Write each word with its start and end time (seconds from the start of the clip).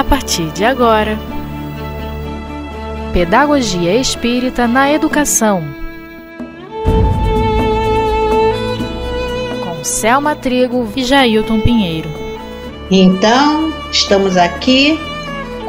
a 0.00 0.04
partir 0.04 0.50
de 0.52 0.64
agora. 0.64 1.18
Pedagogia 3.12 3.94
Espírita 3.94 4.66
na 4.66 4.90
Educação. 4.90 5.62
Com 9.62 9.84
Selma 9.84 10.34
Trigo 10.34 10.88
e 10.96 11.04
Jailton 11.04 11.60
Pinheiro. 11.60 12.08
Então, 12.90 13.74
estamos 13.92 14.38
aqui 14.38 14.98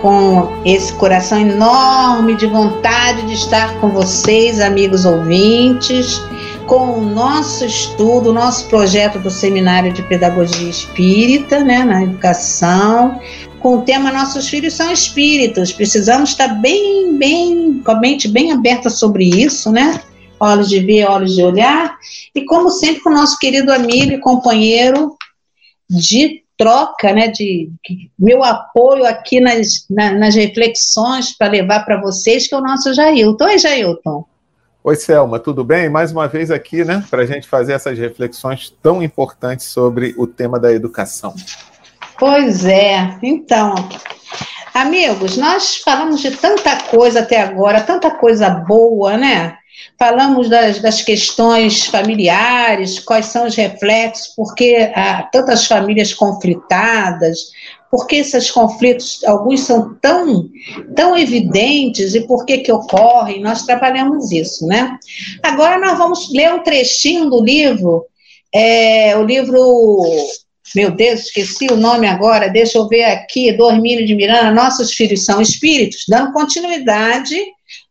com 0.02 0.50
esse 0.64 0.94
coração 0.94 1.40
enorme 1.40 2.34
de 2.36 2.48
vontade 2.48 3.24
de 3.24 3.34
estar 3.34 3.82
com 3.82 3.90
vocês, 3.90 4.62
amigos 4.62 5.04
ouvintes, 5.04 6.22
com 6.66 7.00
o 7.00 7.02
nosso 7.02 7.66
estudo, 7.66 8.30
o 8.30 8.34
nosso 8.34 8.68
projeto 8.68 9.20
do 9.20 9.30
Seminário 9.30 9.92
de 9.92 10.02
Pedagogia 10.04 10.70
Espírita, 10.70 11.60
né, 11.60 11.84
na 11.84 12.04
educação, 12.04 13.20
com 13.62 13.78
o 13.78 13.82
tema 13.84 14.12
Nossos 14.12 14.50
Filhos 14.50 14.74
são 14.74 14.92
Espíritos. 14.92 15.72
Precisamos 15.72 16.32
estar 16.32 16.48
bem, 16.60 17.18
bem, 17.18 17.82
com 17.86 17.92
a 17.92 18.00
mente 18.00 18.28
bem 18.28 18.52
aberta 18.52 18.90
sobre 18.90 19.24
isso, 19.24 19.72
né? 19.72 20.02
Olhos 20.40 20.68
de 20.68 20.80
ver, 20.80 21.06
olhos 21.06 21.36
de 21.36 21.44
olhar. 21.44 21.96
E 22.34 22.44
como 22.46 22.70
sempre, 22.70 23.02
com 23.02 23.12
o 23.12 23.14
nosso 23.14 23.38
querido 23.38 23.72
amigo 23.72 24.12
e 24.12 24.20
companheiro 24.20 25.16
de 25.88 26.42
troca, 26.58 27.14
né, 27.14 27.28
de, 27.28 27.72
de 27.88 28.12
meu 28.18 28.44
apoio 28.44 29.06
aqui 29.06 29.40
nas, 29.40 29.86
na, 29.90 30.12
nas 30.12 30.36
reflexões 30.36 31.36
para 31.36 31.52
levar 31.52 31.86
para 31.86 32.00
vocês, 32.00 32.48
que 32.48 32.54
é 32.54 32.58
o 32.58 32.62
nosso 32.62 32.94
Jailton. 32.94 33.46
Oi, 33.46 33.58
Jailton. 33.58 34.26
Oi, 34.84 34.96
Selma, 34.96 35.40
tudo 35.40 35.64
bem? 35.64 35.90
Mais 35.90 36.12
uma 36.12 36.28
vez 36.28 36.50
aqui, 36.50 36.84
né, 36.84 37.04
para 37.10 37.22
a 37.24 37.26
gente 37.26 37.48
fazer 37.48 37.74
essas 37.74 37.98
reflexões 37.98 38.74
tão 38.82 39.02
importantes 39.02 39.68
sobre 39.68 40.16
o 40.18 40.26
tema 40.26 40.60
da 40.60 40.72
educação. 40.72 41.36
Pois 42.22 42.66
é, 42.66 43.18
então, 43.24 43.74
amigos, 44.76 45.38
nós 45.38 45.78
falamos 45.78 46.22
de 46.22 46.30
tanta 46.30 46.84
coisa 46.84 47.22
até 47.22 47.42
agora, 47.42 47.82
tanta 47.82 48.12
coisa 48.12 48.48
boa, 48.48 49.18
né? 49.18 49.58
Falamos 49.98 50.48
das, 50.48 50.80
das 50.80 51.02
questões 51.02 51.88
familiares, 51.88 53.00
quais 53.00 53.26
são 53.26 53.48
os 53.48 53.56
reflexos, 53.56 54.36
porque 54.36 54.92
há 54.94 55.24
tantas 55.32 55.66
famílias 55.66 56.14
conflitadas, 56.14 57.40
porque 57.90 58.18
esses 58.18 58.52
conflitos, 58.52 59.24
alguns 59.24 59.62
são 59.62 59.96
tão, 59.96 60.48
tão 60.96 61.18
evidentes 61.18 62.14
e 62.14 62.28
por 62.28 62.46
que 62.46 62.60
que 62.60 62.72
ocorrem, 62.72 63.42
nós 63.42 63.66
trabalhamos 63.66 64.32
isso, 64.32 64.68
né? 64.68 64.96
Agora 65.42 65.80
nós 65.80 65.98
vamos 65.98 66.32
ler 66.32 66.54
um 66.54 66.62
trechinho 66.62 67.32
do 67.32 67.44
livro, 67.44 68.06
é, 68.54 69.18
o 69.18 69.24
livro, 69.24 70.04
meu 70.76 70.92
Deus, 70.92 71.22
esqueci 71.22 71.68
o 71.72 71.76
nome 71.76 72.08
agora, 72.08 72.50
deixa 72.50 72.78
eu 72.78 72.88
ver 72.88 73.04
aqui, 73.04 73.52
do 73.52 73.70
de 73.72 74.16
Miranda, 74.16 74.52
Nossos 74.52 74.94
Filhos 74.94 75.26
são 75.26 75.42
Espíritos, 75.42 76.06
dando 76.08 76.32
continuidade 76.32 77.38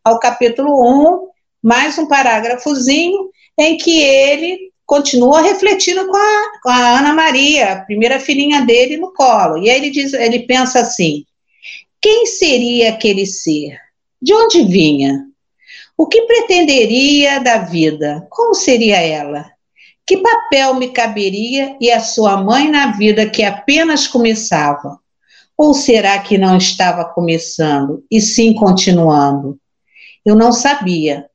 ao 0.03 0.19
capítulo 0.19 0.69
1, 1.13 1.27
mais 1.61 1.97
um 1.97 2.07
parágrafozinho 2.07 3.29
em 3.57 3.77
que 3.77 4.01
ele 4.01 4.71
continua 4.85 5.41
refletindo 5.41 6.05
com 6.07 6.17
a, 6.17 6.59
com 6.61 6.69
a 6.69 6.99
Ana 6.99 7.13
Maria, 7.13 7.71
a 7.71 7.81
primeira 7.81 8.19
filhinha 8.19 8.61
dele, 8.65 8.97
no 8.97 9.13
colo. 9.13 9.57
E 9.57 9.69
aí 9.69 9.77
ele, 9.77 9.89
diz, 9.89 10.13
ele 10.13 10.39
pensa 10.39 10.79
assim: 10.79 11.23
quem 12.01 12.25
seria 12.25 12.89
aquele 12.89 13.25
ser? 13.25 13.77
De 14.21 14.33
onde 14.33 14.63
vinha? 14.63 15.25
O 15.97 16.07
que 16.07 16.23
pretenderia 16.23 17.39
da 17.39 17.59
vida? 17.59 18.25
Como 18.29 18.53
seria 18.53 18.99
ela? 18.99 19.51
Que 20.05 20.17
papel 20.17 20.75
me 20.75 20.89
caberia 20.89 21.77
e 21.79 21.91
a 21.91 21.99
sua 21.99 22.37
mãe 22.37 22.69
na 22.69 22.91
vida 22.91 23.29
que 23.29 23.43
apenas 23.43 24.07
começava? 24.07 24.99
Ou 25.57 25.73
será 25.73 26.19
que 26.19 26.37
não 26.37 26.57
estava 26.57 27.05
começando 27.05 28.03
e 28.09 28.19
sim 28.19 28.53
continuando? 28.53 29.59
Eu 30.25 30.35
não 30.35 30.51
sabia, 30.51 31.25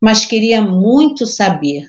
mas 0.00 0.24
queria 0.24 0.60
muito 0.60 1.26
saber, 1.26 1.86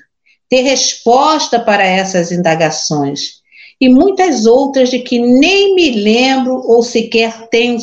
ter 0.48 0.62
resposta 0.62 1.58
para 1.58 1.84
essas 1.84 2.30
indagações 2.30 3.42
e 3.80 3.88
muitas 3.88 4.46
outras 4.46 4.90
de 4.90 5.00
que 5.00 5.18
nem 5.18 5.74
me 5.74 5.90
lembro 5.90 6.54
ou 6.54 6.84
sequer 6.84 7.48
tenho, 7.48 7.78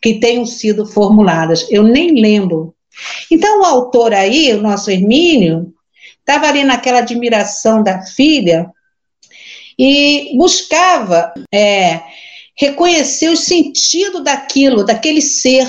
que 0.00 0.20
tenham 0.20 0.46
sido 0.46 0.86
formuladas. 0.86 1.66
Eu 1.68 1.82
nem 1.82 2.20
lembro. 2.20 2.72
Então, 3.28 3.62
o 3.62 3.64
autor 3.64 4.14
aí, 4.14 4.54
o 4.54 4.62
nosso 4.62 4.92
Hermínio, 4.92 5.74
estava 6.22 6.48
ali 6.48 6.64
naquela 6.64 6.98
admiração 6.98 7.82
da 7.82 8.02
filha 8.02 8.70
e 9.78 10.32
buscava 10.36 11.32
é, 11.52 12.00
reconhecer 12.56 13.28
o 13.28 13.36
sentido 13.36 14.22
daquilo, 14.22 14.84
daquele 14.84 15.20
ser 15.20 15.66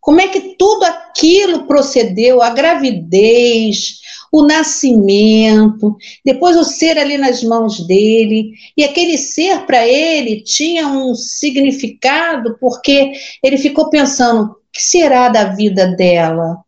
como 0.00 0.20
é 0.20 0.28
que 0.28 0.56
tudo 0.58 0.84
aquilo 0.84 1.66
procedeu, 1.66 2.40
a 2.40 2.50
gravidez, 2.50 3.98
o 4.32 4.42
nascimento, 4.42 5.96
depois 6.24 6.56
o 6.56 6.64
ser 6.64 6.98
ali 6.98 7.18
nas 7.18 7.42
mãos 7.42 7.86
dele, 7.86 8.52
e 8.76 8.84
aquele 8.84 9.18
ser 9.18 9.66
para 9.66 9.86
ele 9.86 10.42
tinha 10.42 10.86
um 10.86 11.14
significado, 11.14 12.56
porque 12.60 13.12
ele 13.42 13.58
ficou 13.58 13.90
pensando: 13.90 14.52
o 14.52 14.56
que 14.72 14.82
será 14.82 15.28
da 15.28 15.44
vida 15.44 15.86
dela? 15.88 16.58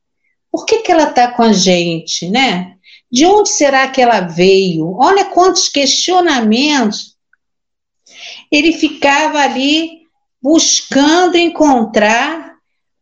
Por 0.50 0.66
que, 0.66 0.78
que 0.78 0.90
ela 0.90 1.04
está 1.04 1.28
com 1.28 1.42
a 1.42 1.52
gente, 1.52 2.28
né? 2.28 2.74
De 3.10 3.26
onde 3.26 3.48
será 3.48 3.88
que 3.88 4.00
ela 4.00 4.20
veio? 4.20 4.96
Olha 4.98 5.24
quantos 5.26 5.68
questionamentos 5.68 7.16
ele 8.50 8.72
ficava 8.72 9.40
ali 9.40 10.00
buscando 10.42 11.36
encontrar 11.36 12.54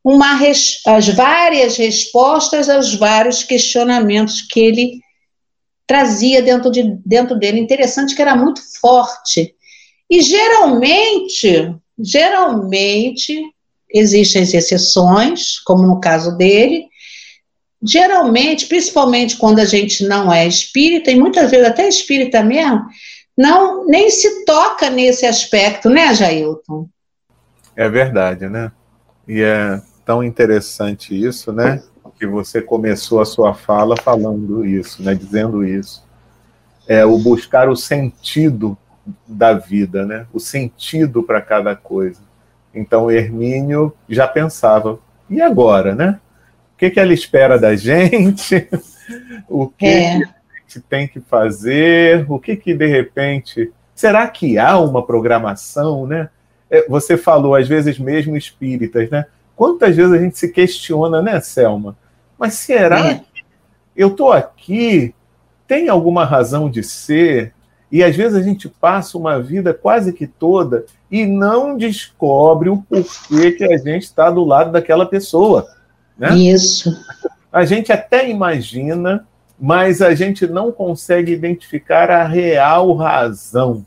uma, 0.02 0.40
as 0.86 1.08
várias 1.08 1.76
respostas 1.76 2.68
aos 2.68 2.94
vários 2.94 3.42
questionamentos 3.42 4.42
que 4.42 4.60
ele 4.60 5.00
trazia 5.86 6.42
dentro, 6.42 6.70
de, 6.70 6.98
dentro 7.04 7.38
dele. 7.38 7.60
Interessante 7.60 8.14
que 8.14 8.22
era 8.22 8.36
muito 8.36 8.60
forte. 8.80 9.54
E 10.08 10.20
geralmente, 10.22 11.74
geralmente, 11.98 13.42
existem 13.90 14.42
exceções, 14.42 15.58
como 15.60 15.82
no 15.86 16.00
caso 16.00 16.36
dele, 16.36 16.87
geralmente, 17.82 18.66
principalmente 18.66 19.36
quando 19.36 19.60
a 19.60 19.64
gente 19.64 20.06
não 20.06 20.32
é 20.32 20.46
espírita, 20.46 21.10
e 21.10 21.18
muitas 21.18 21.50
vezes 21.50 21.66
até 21.66 21.88
espírita 21.88 22.42
mesmo, 22.42 22.86
não 23.36 23.86
nem 23.86 24.10
se 24.10 24.44
toca 24.44 24.90
nesse 24.90 25.24
aspecto, 25.24 25.88
né, 25.88 26.12
Jailton? 26.12 26.88
É 27.76 27.88
verdade, 27.88 28.48
né? 28.48 28.72
E 29.26 29.40
é 29.42 29.80
tão 30.04 30.24
interessante 30.24 31.14
isso, 31.14 31.52
né? 31.52 31.82
Que 32.18 32.26
você 32.26 32.60
começou 32.60 33.20
a 33.20 33.24
sua 33.24 33.54
fala 33.54 33.96
falando 33.96 34.64
isso, 34.64 35.00
né? 35.02 35.14
Dizendo 35.14 35.64
isso. 35.64 36.04
É 36.88 37.04
o 37.04 37.16
buscar 37.16 37.68
o 37.68 37.76
sentido 37.76 38.76
da 39.26 39.52
vida, 39.52 40.04
né? 40.04 40.26
O 40.32 40.40
sentido 40.40 41.22
para 41.22 41.40
cada 41.40 41.76
coisa. 41.76 42.20
Então, 42.74 43.08
Hermínio 43.10 43.94
já 44.08 44.26
pensava, 44.26 44.98
e 45.30 45.40
agora, 45.40 45.94
né? 45.94 46.18
O 46.78 46.80
que, 46.86 46.90
que 46.90 47.00
ela 47.00 47.12
espera 47.12 47.58
da 47.58 47.74
gente? 47.74 48.68
o 49.50 49.66
que, 49.66 49.84
é. 49.84 50.18
que 50.18 50.22
a 50.22 50.60
gente 50.60 50.80
tem 50.88 51.08
que 51.08 51.18
fazer? 51.18 52.24
O 52.30 52.38
que, 52.38 52.54
que 52.54 52.72
de 52.72 52.86
repente. 52.86 53.72
Será 53.96 54.28
que 54.28 54.56
há 54.60 54.78
uma 54.78 55.04
programação, 55.04 56.06
né? 56.06 56.28
É, 56.70 56.86
você 56.88 57.16
falou, 57.16 57.56
às 57.56 57.66
vezes 57.66 57.98
mesmo 57.98 58.36
espíritas, 58.36 59.10
né? 59.10 59.26
Quantas 59.56 59.96
vezes 59.96 60.12
a 60.12 60.18
gente 60.18 60.38
se 60.38 60.52
questiona, 60.52 61.20
né, 61.20 61.40
Selma? 61.40 61.96
Mas 62.38 62.54
será 62.54 63.08
é. 63.08 63.14
que 63.16 63.44
eu 63.96 64.06
estou 64.06 64.30
aqui? 64.30 65.12
Tem 65.66 65.88
alguma 65.88 66.24
razão 66.24 66.70
de 66.70 66.84
ser? 66.84 67.52
E 67.90 68.04
às 68.04 68.14
vezes 68.14 68.38
a 68.38 68.42
gente 68.42 68.68
passa 68.68 69.18
uma 69.18 69.42
vida 69.42 69.74
quase 69.74 70.12
que 70.12 70.28
toda 70.28 70.86
e 71.10 71.26
não 71.26 71.76
descobre 71.76 72.68
o 72.68 72.76
porquê 72.82 73.50
que 73.50 73.64
a 73.64 73.76
gente 73.78 74.04
está 74.04 74.30
do 74.30 74.44
lado 74.44 74.70
daquela 74.70 75.06
pessoa. 75.06 75.66
Né? 76.18 76.36
Isso. 76.36 76.92
A 77.52 77.64
gente 77.64 77.92
até 77.92 78.28
imagina, 78.28 79.26
mas 79.58 80.02
a 80.02 80.14
gente 80.14 80.46
não 80.46 80.72
consegue 80.72 81.32
identificar 81.32 82.10
a 82.10 82.24
real 82.24 82.94
razão. 82.94 83.86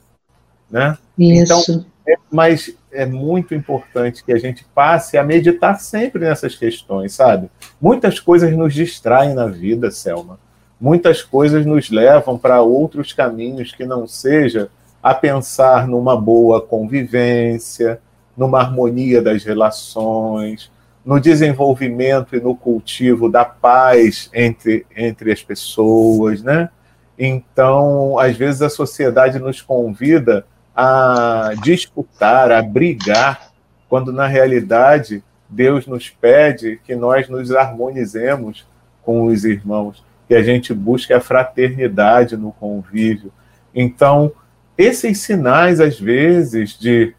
Né? 0.70 0.98
Isso. 1.18 1.72
Então, 1.72 1.86
é, 2.08 2.16
mas 2.32 2.74
é 2.92 3.06
muito 3.06 3.54
importante 3.54 4.24
que 4.24 4.34
a 4.34 4.38
gente 4.38 4.66
passe 4.76 5.18
a 5.18 5.24
meditar 5.24 5.80
sempre 5.80 6.22
nessas 6.22 6.56
questões, 6.56 7.14
sabe? 7.14 7.50
Muitas 7.80 8.20
coisas 8.20 8.56
nos 8.56 8.74
distraem 8.74 9.34
na 9.34 9.48
vida, 9.48 9.92
Selma. 9.92 10.40
Muitas 10.80 11.22
coisas 11.22 11.66
nos 11.66 11.90
levam 11.90 12.38
para 12.38 12.62
outros 12.62 13.14
caminhos 13.14 13.72
que 13.72 13.86
não 13.86 14.08
seja 14.08 14.70
a 15.02 15.14
pensar 15.14 15.88
numa 15.88 16.20
boa 16.20 16.62
convivência, 16.62 18.00
numa 18.36 18.60
harmonia 18.60 19.22
das 19.22 19.44
relações, 19.44 20.72
no 21.04 21.20
desenvolvimento 21.20 22.36
e 22.36 22.40
no 22.40 22.56
cultivo 22.56 23.30
da 23.30 23.44
paz 23.44 24.30
entre, 24.34 24.86
entre 24.96 25.32
as 25.32 25.42
pessoas, 25.42 26.44
né? 26.44 26.70
Então, 27.18 28.18
às 28.18 28.36
vezes 28.36 28.62
a 28.62 28.70
sociedade 28.70 29.40
nos 29.40 29.62
convida 29.62 30.46
a 30.76 31.52
disputar, 31.62 32.52
a 32.52 32.62
brigar 32.62 33.52
quando 33.90 34.12
na 34.14 34.26
realidade 34.26 35.24
Deus 35.50 35.86
nos 35.86 36.10
pede 36.10 36.80
que 36.84 36.96
nós 36.96 37.28
nos 37.28 37.52
harmonizemos 37.52 38.66
com 39.04 39.26
os 39.26 39.44
irmãos, 39.44 40.04
que 40.28 40.34
a 40.34 40.42
gente 40.42 40.74
busque 40.74 41.14
a 41.14 41.20
fraternidade 41.20 42.38
no 42.38 42.52
convívio. 42.54 43.34
Então, 43.76 44.32
esses 44.78 45.20
sinais, 45.20 45.80
às 45.80 46.00
vezes, 46.00 46.78
de 46.80 47.14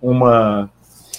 uma 0.00 0.70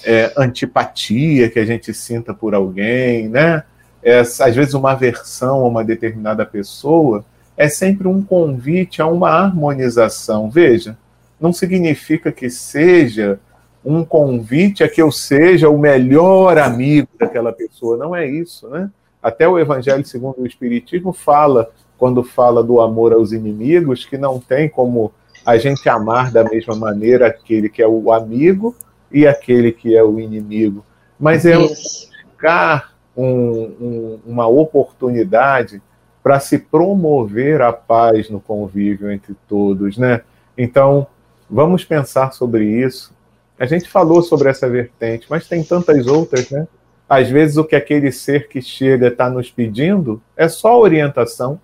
é, 0.03 0.33
antipatia 0.37 1.49
que 1.49 1.59
a 1.59 1.65
gente 1.65 1.93
sinta 1.93 2.33
por 2.33 2.53
alguém, 2.53 3.27
né? 3.29 3.63
É, 4.03 4.19
às 4.19 4.55
vezes 4.55 4.73
uma 4.73 4.91
aversão 4.91 5.63
a 5.63 5.67
uma 5.67 5.83
determinada 5.83 6.45
pessoa, 6.45 7.23
é 7.55 7.69
sempre 7.69 8.07
um 8.07 8.21
convite 8.21 9.01
a 9.01 9.05
uma 9.05 9.29
harmonização. 9.29 10.49
Veja, 10.49 10.97
não 11.39 11.53
significa 11.53 12.31
que 12.31 12.49
seja 12.49 13.39
um 13.83 14.03
convite 14.03 14.83
a 14.83 14.89
que 14.89 15.01
eu 15.01 15.11
seja 15.11 15.69
o 15.69 15.77
melhor 15.77 16.57
amigo 16.57 17.09
daquela 17.19 17.51
pessoa. 17.51 17.97
Não 17.97 18.15
é 18.15 18.27
isso, 18.27 18.67
né? 18.69 18.89
Até 19.21 19.47
o 19.47 19.59
Evangelho 19.59 20.05
segundo 20.05 20.41
o 20.41 20.47
Espiritismo 20.47 21.13
fala, 21.13 21.69
quando 21.97 22.23
fala 22.23 22.63
do 22.63 22.81
amor 22.81 23.13
aos 23.13 23.31
inimigos, 23.31 24.05
que 24.05 24.17
não 24.17 24.39
tem 24.39 24.67
como 24.67 25.11
a 25.45 25.57
gente 25.57 25.87
amar 25.89 26.31
da 26.31 26.43
mesma 26.43 26.75
maneira 26.75 27.27
aquele 27.27 27.69
que 27.69 27.81
é 27.81 27.87
o 27.87 28.11
amigo 28.11 28.75
e 29.11 29.27
aquele 29.27 29.71
que 29.71 29.95
é 29.95 30.03
o 30.03 30.19
inimigo. 30.19 30.85
Mas 31.19 31.45
é 31.45 31.57
buscar 31.57 32.93
um, 33.15 33.25
um, 33.25 34.19
uma 34.25 34.47
oportunidade 34.47 35.81
para 36.23 36.39
se 36.39 36.57
promover 36.57 37.61
a 37.61 37.73
paz 37.73 38.29
no 38.29 38.39
convívio 38.39 39.11
entre 39.11 39.35
todos, 39.47 39.97
né? 39.97 40.21
Então, 40.57 41.07
vamos 41.49 41.83
pensar 41.83 42.31
sobre 42.33 42.65
isso. 42.65 43.13
A 43.59 43.65
gente 43.65 43.89
falou 43.89 44.21
sobre 44.21 44.49
essa 44.49 44.69
vertente, 44.69 45.27
mas 45.29 45.47
tem 45.47 45.63
tantas 45.63 46.07
outras, 46.07 46.49
né? 46.49 46.67
Às 47.07 47.29
vezes 47.29 47.57
o 47.57 47.65
que 47.65 47.75
aquele 47.75 48.11
ser 48.11 48.47
que 48.47 48.61
chega 48.61 49.07
está 49.07 49.29
nos 49.29 49.51
pedindo 49.51 50.21
é 50.37 50.47
só 50.47 50.79
orientação. 50.79 51.59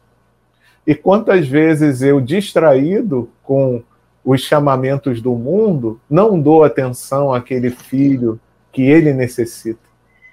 E 0.86 0.94
quantas 0.94 1.48
vezes 1.48 2.02
eu, 2.02 2.20
distraído 2.20 3.30
com 3.44 3.82
os 4.28 4.42
chamamentos 4.42 5.22
do 5.22 5.34
mundo, 5.36 6.02
não 6.10 6.38
dou 6.38 6.66
atenção 6.66 7.32
àquele 7.32 7.70
filho 7.70 8.38
que 8.74 8.82
ele 8.82 9.14
necessita. 9.14 9.80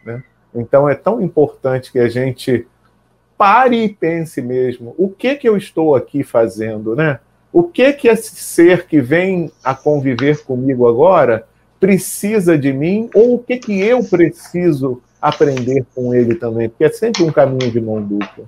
Né? 0.05 0.20
Então 0.52 0.88
é 0.88 0.96
tão 0.96 1.23
importante 1.23 1.93
que 1.93 2.00
a 2.00 2.08
gente 2.08 2.67
pare 3.38 3.85
e 3.85 3.88
pense 3.88 4.43
mesmo: 4.43 4.96
o 4.99 5.08
que 5.08 5.37
que 5.37 5.49
eu 5.49 5.56
estou 5.56 5.94
aqui 5.94 6.25
fazendo, 6.25 6.96
né? 6.96 7.20
O 7.52 7.62
que 7.62 7.93
que 7.93 8.08
esse 8.08 8.35
ser 8.35 8.85
que 8.88 9.00
vem 9.00 9.52
a 9.62 9.76
conviver 9.76 10.43
comigo 10.43 10.88
agora 10.88 11.46
precisa 11.79 12.58
de 12.58 12.73
mim 12.73 13.08
ou 13.14 13.37
o 13.37 13.38
que, 13.38 13.58
que 13.58 13.81
eu 13.81 14.02
preciso 14.02 15.00
aprender 15.23 15.87
com 15.94 16.12
ele 16.12 16.35
também, 16.35 16.69
porque 16.69 16.82
é 16.82 16.91
sempre 16.91 17.23
um 17.23 17.31
caminho 17.31 17.70
de 17.70 17.81
mão 17.81 18.02
dupla. 18.02 18.44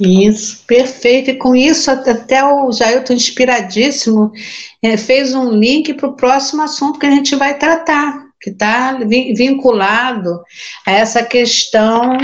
Isso, 0.00 0.64
perfeito. 0.66 1.30
E 1.30 1.36
com 1.36 1.54
isso, 1.54 1.90
até 1.90 2.44
o 2.44 2.72
Jailton, 2.72 3.14
inspiradíssimo, 3.14 4.32
é, 4.82 4.96
fez 4.96 5.34
um 5.34 5.50
link 5.50 5.94
para 5.94 6.08
o 6.08 6.16
próximo 6.16 6.62
assunto 6.62 6.98
que 6.98 7.06
a 7.06 7.10
gente 7.10 7.36
vai 7.36 7.56
tratar, 7.56 8.26
que 8.40 8.50
está 8.50 8.98
vinculado 9.34 10.40
a 10.86 10.90
essa 10.90 11.22
questão 11.22 12.16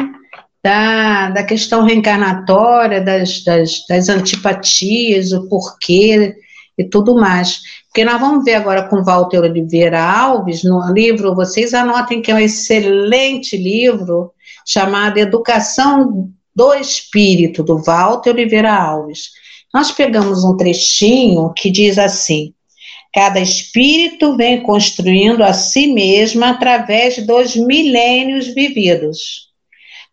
da, 0.63 1.31
da 1.31 1.43
questão 1.45 1.85
reencarnatória, 1.85 3.01
das, 3.01 3.45
das, 3.45 3.87
das 3.89 4.09
antipatias, 4.09 5.33
o 5.33 5.49
porquê 5.49 6.35
e 6.77 6.85
tudo 6.85 7.15
mais. 7.15 7.61
Porque 7.87 8.05
nós 8.05 8.21
vamos 8.21 8.45
ver 8.45 8.55
agora 8.55 8.89
com 8.89 9.05
Walter 9.05 9.41
Oliveira 9.41 10.03
Alves, 10.03 10.65
no 10.65 10.93
livro, 10.93 11.35
vocês 11.35 11.73
anotem 11.75 12.21
que 12.21 12.31
é 12.31 12.35
um 12.35 12.39
excelente 12.39 13.57
livro, 13.57 14.33
chamado 14.67 15.19
Educação 15.19 16.31
do 16.59 16.75
Espírito, 16.75 17.63
do 17.63 17.79
Walter 17.79 18.31
Oliveira 18.31 18.75
Alves. 18.75 19.31
Nós 19.73 19.93
pegamos 19.93 20.43
um 20.43 20.57
trechinho 20.57 21.53
que 21.55 21.71
diz 21.71 21.97
assim: 21.99 22.53
Cada 23.15 23.39
espírito 23.39 24.37
vem 24.37 24.61
construindo 24.61 25.45
a 25.45 25.53
si 25.53 25.87
mesmo 25.87 26.45
através 26.45 27.25
dos 27.25 27.55
milênios 27.55 28.49
vividos. 28.49 29.47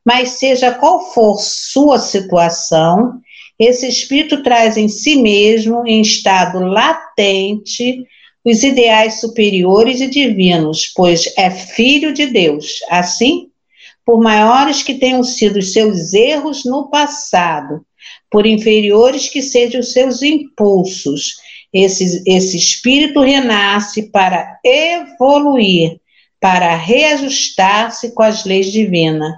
Mas 0.06 0.34
seja 0.34 0.72
qual 0.72 1.12
for 1.12 1.40
sua 1.40 1.98
situação, 1.98 3.20
esse 3.58 3.88
espírito 3.88 4.44
traz 4.44 4.78
em 4.78 4.88
si 4.88 5.16
mesmo, 5.16 5.82
em 5.88 6.00
estado 6.00 6.60
latente, 6.60 8.06
os 8.44 8.62
ideais 8.62 9.20
superiores 9.20 10.00
e 10.00 10.08
divinos, 10.08 10.92
pois 10.96 11.34
é 11.36 11.50
filho 11.50 12.14
de 12.14 12.28
Deus. 12.28 12.82
Assim, 12.88 13.50
por 14.06 14.22
maiores 14.22 14.84
que 14.84 14.94
tenham 14.94 15.24
sido 15.24 15.58
os 15.58 15.74
seus 15.74 16.14
erros 16.14 16.64
no 16.64 16.90
passado, 16.90 17.84
por 18.30 18.46
inferiores 18.46 19.28
que 19.28 19.42
sejam 19.42 19.82
os 19.82 19.92
seus 19.92 20.22
impulsos, 20.22 21.38
esse, 21.74 22.24
esse 22.26 22.56
espírito 22.56 23.22
renasce 23.22 24.04
para 24.12 24.60
evoluir, 24.64 26.00
para 26.40 26.76
reajustar-se 26.76 28.14
com 28.14 28.22
as 28.22 28.46
leis 28.46 28.72
divinas, 28.72 29.34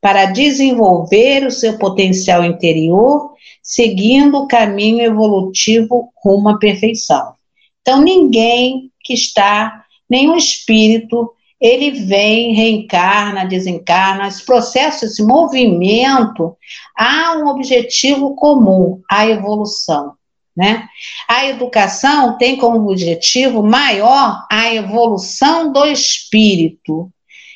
para 0.00 0.26
desenvolver 0.26 1.44
o 1.44 1.50
seu 1.50 1.76
potencial 1.78 2.44
interior 2.44 3.32
seguindo 3.62 4.38
o 4.38 4.48
caminho 4.48 5.00
evolutivo 5.02 6.12
rumo 6.22 6.48
à 6.50 6.58
perfeição. 6.58 7.34
Então, 7.80 8.02
ninguém 8.02 8.90
que 9.02 9.14
está, 9.14 9.84
nenhum 10.08 10.36
espírito, 10.36 11.32
ele 11.62 11.92
vem, 11.92 12.54
reencarna, 12.54 13.46
desencarna, 13.46 14.26
esse 14.26 14.44
processo, 14.44 15.04
esse 15.04 15.22
movimento, 15.22 16.56
há 16.98 17.36
um 17.38 17.46
objetivo 17.46 18.34
comum, 18.34 19.00
a 19.08 19.28
evolução. 19.28 20.14
Né? 20.56 20.86
A 21.28 21.46
educação 21.46 22.36
tem 22.36 22.56
como 22.56 22.90
objetivo 22.90 23.62
maior 23.62 24.44
a 24.50 24.74
evolução 24.74 25.72
do 25.72 25.86
espírito. 25.86 27.08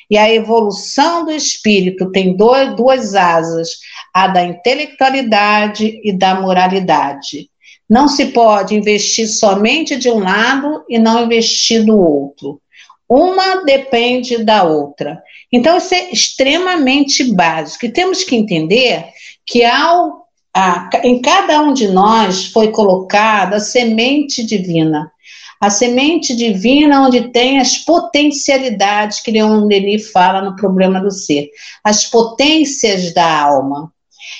E 0.09 0.17
a 0.17 0.33
evolução 0.33 1.25
do 1.25 1.31
espírito 1.31 2.09
tem 2.09 2.35
dois, 2.35 2.73
duas 2.77 3.13
asas: 3.13 3.71
a 4.13 4.27
da 4.27 4.41
intelectualidade 4.41 5.99
e 6.01 6.13
da 6.13 6.39
moralidade. 6.39 7.49
Não 7.89 8.07
se 8.07 8.27
pode 8.27 8.73
investir 8.73 9.27
somente 9.27 9.97
de 9.97 10.09
um 10.09 10.19
lado 10.19 10.85
e 10.89 10.97
não 10.97 11.25
investir 11.25 11.85
do 11.85 11.97
outro. 11.99 12.61
Uma 13.09 13.63
depende 13.63 14.43
da 14.43 14.63
outra. 14.63 15.21
Então, 15.51 15.77
isso 15.77 15.93
é 15.93 16.11
extremamente 16.11 17.33
básico. 17.33 17.85
E 17.85 17.91
temos 17.91 18.23
que 18.23 18.35
entender 18.35 19.05
que 19.45 19.63
ao, 19.63 20.27
a, 20.53 20.89
em 21.03 21.21
cada 21.21 21.61
um 21.61 21.73
de 21.73 21.87
nós 21.87 22.47
foi 22.47 22.71
colocada 22.71 23.57
a 23.57 23.61
semente 23.61 24.43
divina 24.43 25.11
a 25.59 25.69
semente 25.69 26.35
divina 26.35 27.05
onde 27.05 27.29
tem 27.29 27.59
as 27.59 27.77
potencialidades 27.77 29.19
que 29.19 29.31
Leon 29.31 29.67
Denis 29.67 30.11
fala 30.11 30.41
no 30.41 30.55
problema 30.55 30.99
do 30.99 31.11
ser, 31.11 31.49
as 31.83 32.05
potências 32.05 33.13
da 33.13 33.41
alma. 33.41 33.91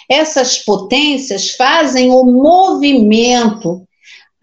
Essas 0.10 0.60
potências 0.60 1.52
fazem 1.52 2.12
o 2.12 2.24
movimento, 2.24 3.87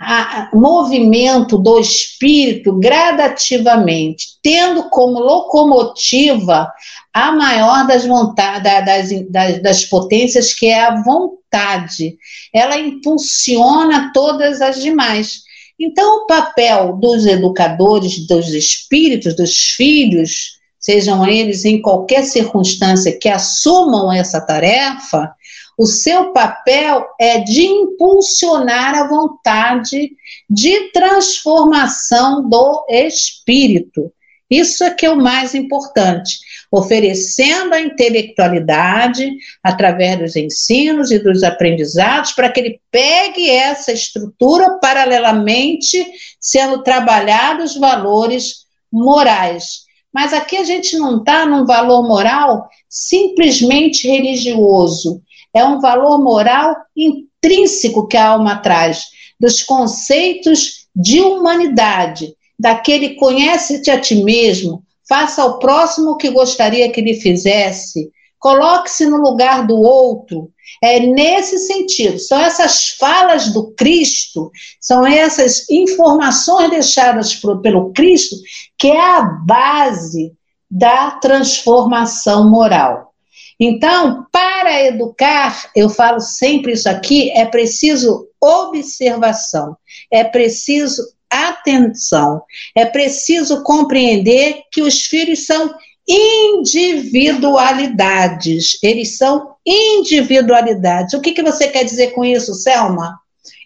a, 0.04 0.50
movimento 0.52 1.56
do 1.58 1.78
espírito 1.80 2.72
gradativamente, 2.78 4.38
tendo 4.42 4.90
como 4.90 5.18
locomotiva 5.18 6.70
a 7.12 7.32
maior 7.32 7.86
das, 7.86 8.04
das, 8.04 9.30
das, 9.30 9.62
das 9.62 9.84
potências, 9.84 10.52
que 10.52 10.66
é 10.66 10.80
a 10.84 11.02
vontade. 11.02 12.16
Ela 12.52 12.78
impulsiona 12.78 14.10
todas 14.12 14.60
as 14.60 14.80
demais. 14.82 15.42
Então, 15.78 16.22
o 16.22 16.26
papel 16.26 16.96
dos 16.96 17.26
educadores, 17.26 18.26
dos 18.26 18.48
espíritos, 18.48 19.34
dos 19.34 19.70
filhos, 19.70 20.58
sejam 20.78 21.26
eles 21.26 21.64
em 21.64 21.80
qualquer 21.80 22.24
circunstância 22.24 23.18
que 23.18 23.28
assumam 23.28 24.12
essa 24.12 24.40
tarefa, 24.40 25.34
o 25.78 25.86
seu 25.86 26.32
papel 26.32 27.06
é 27.20 27.40
de 27.40 27.64
impulsionar 27.64 28.94
a 28.94 29.08
vontade 29.08 30.12
de 30.48 30.90
transformação 30.92 32.48
do 32.48 32.86
espírito. 32.88 34.12
Isso 34.48 34.84
é 34.84 34.90
que 34.90 35.06
é 35.06 35.10
o 35.10 35.16
mais 35.16 35.54
importante 35.54 36.38
oferecendo 36.74 37.72
a 37.72 37.80
intelectualidade 37.80 39.30
através 39.62 40.18
dos 40.18 40.36
ensinos 40.36 41.12
e 41.12 41.20
dos 41.20 41.44
aprendizados 41.44 42.32
para 42.32 42.50
que 42.50 42.58
ele 42.58 42.80
pegue 42.90 43.48
essa 43.48 43.92
estrutura 43.92 44.78
paralelamente 44.80 46.04
sendo 46.40 46.82
trabalhados 46.82 47.76
valores 47.76 48.64
morais. 48.90 49.84
Mas 50.12 50.32
aqui 50.32 50.56
a 50.56 50.64
gente 50.64 50.96
não 50.96 51.18
está 51.18 51.46
num 51.46 51.64
valor 51.64 52.02
moral 52.06 52.68
simplesmente 52.88 54.08
religioso, 54.08 55.22
é 55.54 55.64
um 55.64 55.80
valor 55.80 56.22
moral 56.22 56.76
intrínseco 56.96 58.06
que 58.08 58.16
a 58.16 58.28
alma 58.30 58.56
traz, 58.56 59.04
dos 59.38 59.62
conceitos 59.62 60.86
de 60.94 61.20
humanidade, 61.20 62.34
daquele 62.58 63.14
conhece-te 63.14 63.90
a 63.90 64.00
ti 64.00 64.16
mesmo, 64.16 64.82
faça 65.08 65.42
ao 65.42 65.58
próximo 65.58 66.12
o 66.12 66.16
que 66.16 66.30
gostaria 66.30 66.90
que 66.90 67.00
lhe 67.00 67.14
fizesse, 67.14 68.10
coloque-se 68.38 69.06
no 69.06 69.16
lugar 69.16 69.66
do 69.66 69.80
outro. 69.80 70.50
É 70.82 70.98
nesse 70.98 71.58
sentido. 71.58 72.18
São 72.18 72.38
essas 72.38 72.88
falas 72.88 73.52
do 73.52 73.70
Cristo, 73.72 74.50
são 74.80 75.06
essas 75.06 75.68
informações 75.70 76.70
deixadas 76.70 77.34
por, 77.34 77.60
pelo 77.60 77.92
Cristo, 77.92 78.36
que 78.78 78.88
é 78.88 79.00
a 79.00 79.22
base 79.22 80.32
da 80.70 81.12
transformação 81.12 82.50
moral. 82.50 83.13
Então, 83.58 84.26
para 84.32 84.84
educar, 84.84 85.70
eu 85.74 85.88
falo 85.88 86.20
sempre 86.20 86.72
isso 86.72 86.88
aqui, 86.88 87.30
é 87.30 87.44
preciso 87.44 88.28
observação, 88.40 89.76
é 90.10 90.22
preciso 90.24 91.02
atenção, 91.30 92.42
é 92.74 92.84
preciso 92.84 93.62
compreender 93.62 94.62
que 94.70 94.82
os 94.82 95.06
filhos 95.06 95.46
são 95.46 95.74
individualidades, 96.06 98.78
eles 98.82 99.16
são 99.16 99.54
individualidades. 99.64 101.14
O 101.14 101.20
que, 101.20 101.32
que 101.32 101.42
você 101.42 101.68
quer 101.68 101.84
dizer 101.84 102.12
com 102.12 102.22
isso, 102.24 102.54
Selma? 102.54 103.18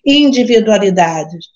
Individualidades. 0.07 1.47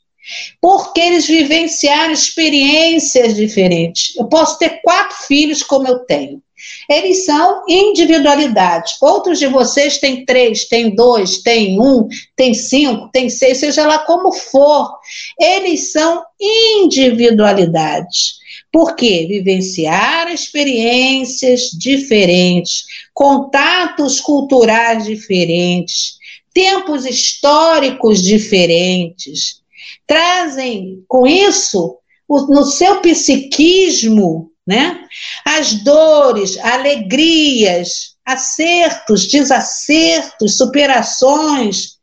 Porque 0.61 1.01
eles 1.01 1.27
vivenciaram 1.27 2.13
experiências 2.13 3.35
diferentes. 3.35 4.15
Eu 4.17 4.27
posso 4.27 4.57
ter 4.59 4.81
quatro 4.83 5.17
filhos, 5.27 5.63
como 5.63 5.89
eu 5.89 6.01
tenho. 6.01 6.43
Eles 6.89 7.25
são 7.25 7.65
individualidades. 7.69 9.01
Outros 9.01 9.39
de 9.39 9.47
vocês 9.47 9.99
têm 9.99 10.25
três, 10.25 10.65
têm 10.67 10.93
dois, 10.95 11.43
têm 11.43 11.81
um, 11.81 12.09
têm 12.37 12.55
cinco, 12.55 13.09
têm 13.13 13.29
seis, 13.29 13.59
seja 13.59 13.87
lá 13.87 14.01
como 14.01 14.33
for. 14.33 14.99
Eles 15.41 15.93
são 15.93 16.23
individualidades. 16.41 18.41
Porque 18.71 19.27
vivenciaram 19.29 20.33
experiências 20.33 21.71
diferentes, 21.71 22.85
contatos 23.13 24.19
culturais 24.19 25.05
diferentes, 25.05 26.15
tempos 26.55 27.05
históricos 27.05 28.23
diferentes. 28.23 29.61
Trazem 30.07 31.05
com 31.07 31.27
isso, 31.27 31.99
no 32.29 32.65
seu 32.65 33.01
psiquismo, 33.01 34.52
né? 34.67 35.05
As 35.45 35.75
dores, 35.83 36.59
alegrias, 36.59 38.17
acertos, 38.25 39.27
desacertos, 39.27 40.57
superações. 40.57 41.99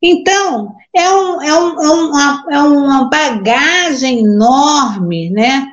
Então, 0.00 0.74
é, 0.94 1.10
um, 1.10 1.42
é, 1.42 1.58
um, 1.58 1.82
é, 1.82 1.90
uma, 1.90 2.46
é 2.50 2.58
uma 2.60 3.08
bagagem 3.08 4.20
enorme, 4.20 5.30
né? 5.30 5.66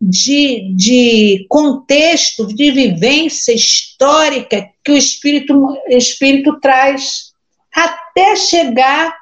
De, 0.00 0.72
de 0.74 1.46
contexto, 1.48 2.46
de 2.46 2.70
vivência 2.70 3.52
histórica 3.52 4.70
que 4.82 4.92
o 4.92 4.96
espírito, 4.96 5.76
espírito 5.88 6.58
traz 6.58 7.30
até 7.72 8.34
chegar, 8.36 9.14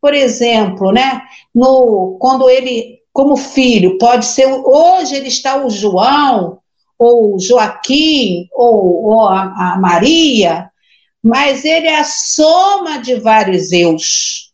por 0.00 0.12
exemplo, 0.12 0.92
né, 0.92 1.22
no, 1.54 2.16
quando 2.20 2.50
ele 2.50 2.98
como 3.14 3.36
filho, 3.36 3.96
pode 3.96 4.26
ser, 4.26 4.44
hoje 4.46 5.14
ele 5.14 5.28
está 5.28 5.64
o 5.64 5.70
João, 5.70 6.58
ou 6.98 7.38
Joaquim, 7.38 8.48
ou, 8.52 9.04
ou 9.04 9.28
a, 9.28 9.74
a 9.74 9.78
Maria, 9.78 10.68
mas 11.22 11.64
ele 11.64 11.86
é 11.86 12.00
a 12.00 12.04
soma 12.04 12.98
de 12.98 13.14
vários 13.14 13.70
eus 13.70 14.52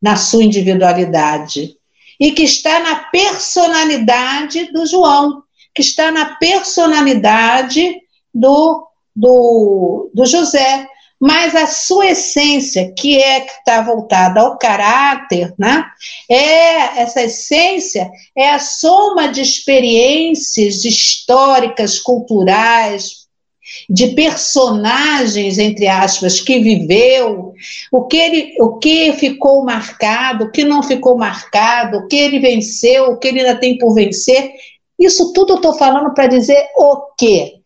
na 0.00 0.16
sua 0.16 0.44
individualidade 0.44 1.76
e 2.20 2.30
que 2.32 2.42
está 2.42 2.78
na 2.78 2.96
personalidade 3.04 4.70
do 4.70 4.84
João, 4.84 5.42
que 5.74 5.80
está 5.80 6.10
na 6.10 6.36
personalidade 6.36 8.00
do, 8.34 8.86
do, 9.16 10.10
do 10.12 10.26
José 10.26 10.86
mas 11.20 11.54
a 11.54 11.66
sua 11.66 12.10
essência, 12.10 12.92
que 12.96 13.18
é 13.18 13.40
que 13.40 13.50
está 13.50 13.82
voltada 13.82 14.40
ao 14.40 14.56
caráter, 14.56 15.52
né? 15.58 15.84
É 16.30 17.00
essa 17.00 17.22
essência 17.22 18.08
é 18.36 18.50
a 18.50 18.58
soma 18.58 19.28
de 19.28 19.40
experiências 19.40 20.84
históricas, 20.84 21.98
culturais, 21.98 23.26
de 23.90 24.08
personagens 24.08 25.58
entre 25.58 25.88
aspas 25.88 26.40
que 26.40 26.60
viveu, 26.60 27.52
o 27.92 28.06
que 28.06 28.16
ele, 28.16 28.54
o 28.60 28.78
que 28.78 29.12
ficou 29.14 29.64
marcado, 29.64 30.44
o 30.44 30.52
que 30.52 30.64
não 30.64 30.82
ficou 30.82 31.18
marcado, 31.18 31.98
o 31.98 32.06
que 32.06 32.16
ele 32.16 32.38
venceu, 32.38 33.10
o 33.10 33.18
que 33.18 33.28
ele 33.28 33.40
ainda 33.40 33.56
tem 33.56 33.76
por 33.76 33.92
vencer. 33.92 34.52
Isso 34.98 35.32
tudo 35.32 35.54
eu 35.54 35.56
estou 35.56 35.74
falando 35.74 36.14
para 36.14 36.26
dizer 36.28 36.68
o 36.76 37.12
quê? 37.16 37.57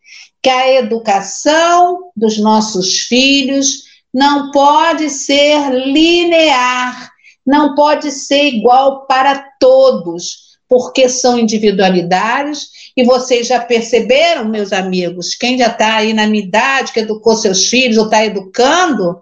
Que 0.43 0.49
a 0.49 0.73
educação 0.73 2.11
dos 2.13 2.37
nossos 2.37 2.99
filhos 2.99 3.83
não 4.13 4.51
pode 4.51 5.09
ser 5.09 5.71
linear, 5.71 7.09
não 7.45 7.73
pode 7.73 8.11
ser 8.11 8.43
igual 8.43 9.07
para 9.07 9.49
todos, 9.57 10.57
porque 10.67 11.07
são 11.07 11.39
individualidades. 11.39 12.67
E 12.95 13.03
vocês 13.03 13.47
já 13.47 13.59
perceberam, 13.61 14.45
meus 14.45 14.73
amigos, 14.73 15.33
quem 15.33 15.57
já 15.57 15.67
está 15.67 15.95
aí 15.95 16.13
na 16.13 16.27
minha 16.27 16.43
idade, 16.43 16.91
que 16.91 16.99
educou 16.99 17.35
seus 17.35 17.69
filhos 17.69 17.97
ou 17.97 18.05
está 18.05 18.25
educando, 18.25 19.21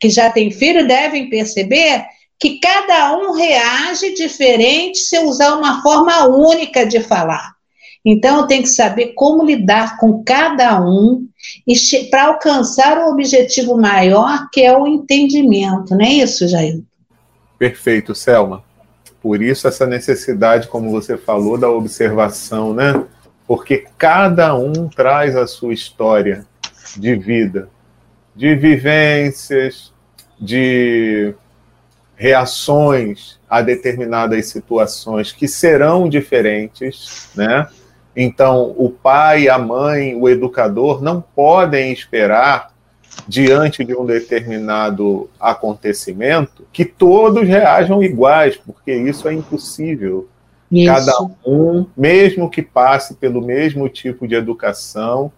que 0.00 0.08
já 0.08 0.30
tem 0.30 0.50
filho, 0.50 0.88
devem 0.88 1.28
perceber 1.28 2.04
que 2.40 2.58
cada 2.58 3.16
um 3.16 3.32
reage 3.32 4.14
diferente 4.14 4.98
se 4.98 5.18
usar 5.20 5.54
uma 5.54 5.82
forma 5.82 6.26
única 6.26 6.84
de 6.84 6.98
falar. 6.98 7.52
Então, 8.04 8.40
eu 8.40 8.46
tenho 8.46 8.62
que 8.62 8.68
saber 8.68 9.12
como 9.14 9.44
lidar 9.44 9.96
com 9.96 10.24
cada 10.24 10.80
um 10.80 11.26
para 12.10 12.24
alcançar 12.24 12.98
o 12.98 13.12
objetivo 13.12 13.76
maior, 13.76 14.48
que 14.50 14.60
é 14.62 14.76
o 14.76 14.86
entendimento, 14.86 15.94
não 15.94 16.04
é 16.04 16.14
isso, 16.14 16.48
Jair? 16.48 16.82
Perfeito, 17.58 18.14
Selma. 18.14 18.64
Por 19.22 19.40
isso, 19.40 19.68
essa 19.68 19.86
necessidade, 19.86 20.66
como 20.66 20.90
você 20.90 21.16
falou, 21.16 21.56
da 21.56 21.70
observação, 21.70 22.74
né? 22.74 23.04
Porque 23.46 23.86
cada 23.96 24.54
um 24.56 24.88
traz 24.88 25.36
a 25.36 25.46
sua 25.46 25.72
história 25.72 26.44
de 26.96 27.14
vida, 27.14 27.68
de 28.34 28.56
vivências, 28.56 29.92
de 30.40 31.34
reações 32.16 33.38
a 33.48 33.62
determinadas 33.62 34.46
situações 34.46 35.30
que 35.30 35.46
serão 35.46 36.08
diferentes, 36.08 37.30
né? 37.36 37.68
Então, 38.14 38.74
o 38.76 38.90
pai, 38.90 39.48
a 39.48 39.58
mãe, 39.58 40.14
o 40.14 40.28
educador 40.28 41.02
não 41.02 41.20
podem 41.20 41.92
esperar, 41.92 42.72
diante 43.26 43.84
de 43.84 43.94
um 43.94 44.04
determinado 44.04 45.28
acontecimento, 45.38 46.66
que 46.72 46.84
todos 46.84 47.46
reajam 47.46 48.02
iguais, 48.02 48.56
porque 48.56 48.92
isso 48.94 49.28
é 49.28 49.34
impossível. 49.34 50.28
Isso. 50.70 50.92
Cada 50.92 51.12
um, 51.46 51.86
mesmo 51.96 52.48
que 52.48 52.62
passe 52.62 53.14
pelo 53.14 53.44
mesmo 53.44 53.88
tipo 53.88 54.26
de 54.26 54.34
educação, 54.34 55.30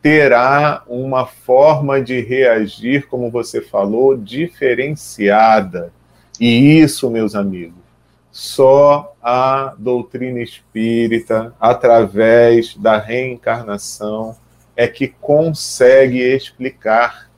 terá 0.00 0.82
uma 0.86 1.26
forma 1.26 2.00
de 2.00 2.20
reagir, 2.20 3.08
como 3.08 3.30
você 3.30 3.60
falou, 3.60 4.16
diferenciada. 4.16 5.92
E 6.40 6.78
isso, 6.78 7.10
meus 7.10 7.34
amigos, 7.34 7.87
só 8.30 9.14
a 9.22 9.74
doutrina 9.78 10.40
espírita, 10.40 11.54
através 11.58 12.76
da 12.76 12.98
reencarnação, 12.98 14.36
é 14.76 14.86
que 14.86 15.08
consegue 15.08 16.20
explicar, 16.20 17.28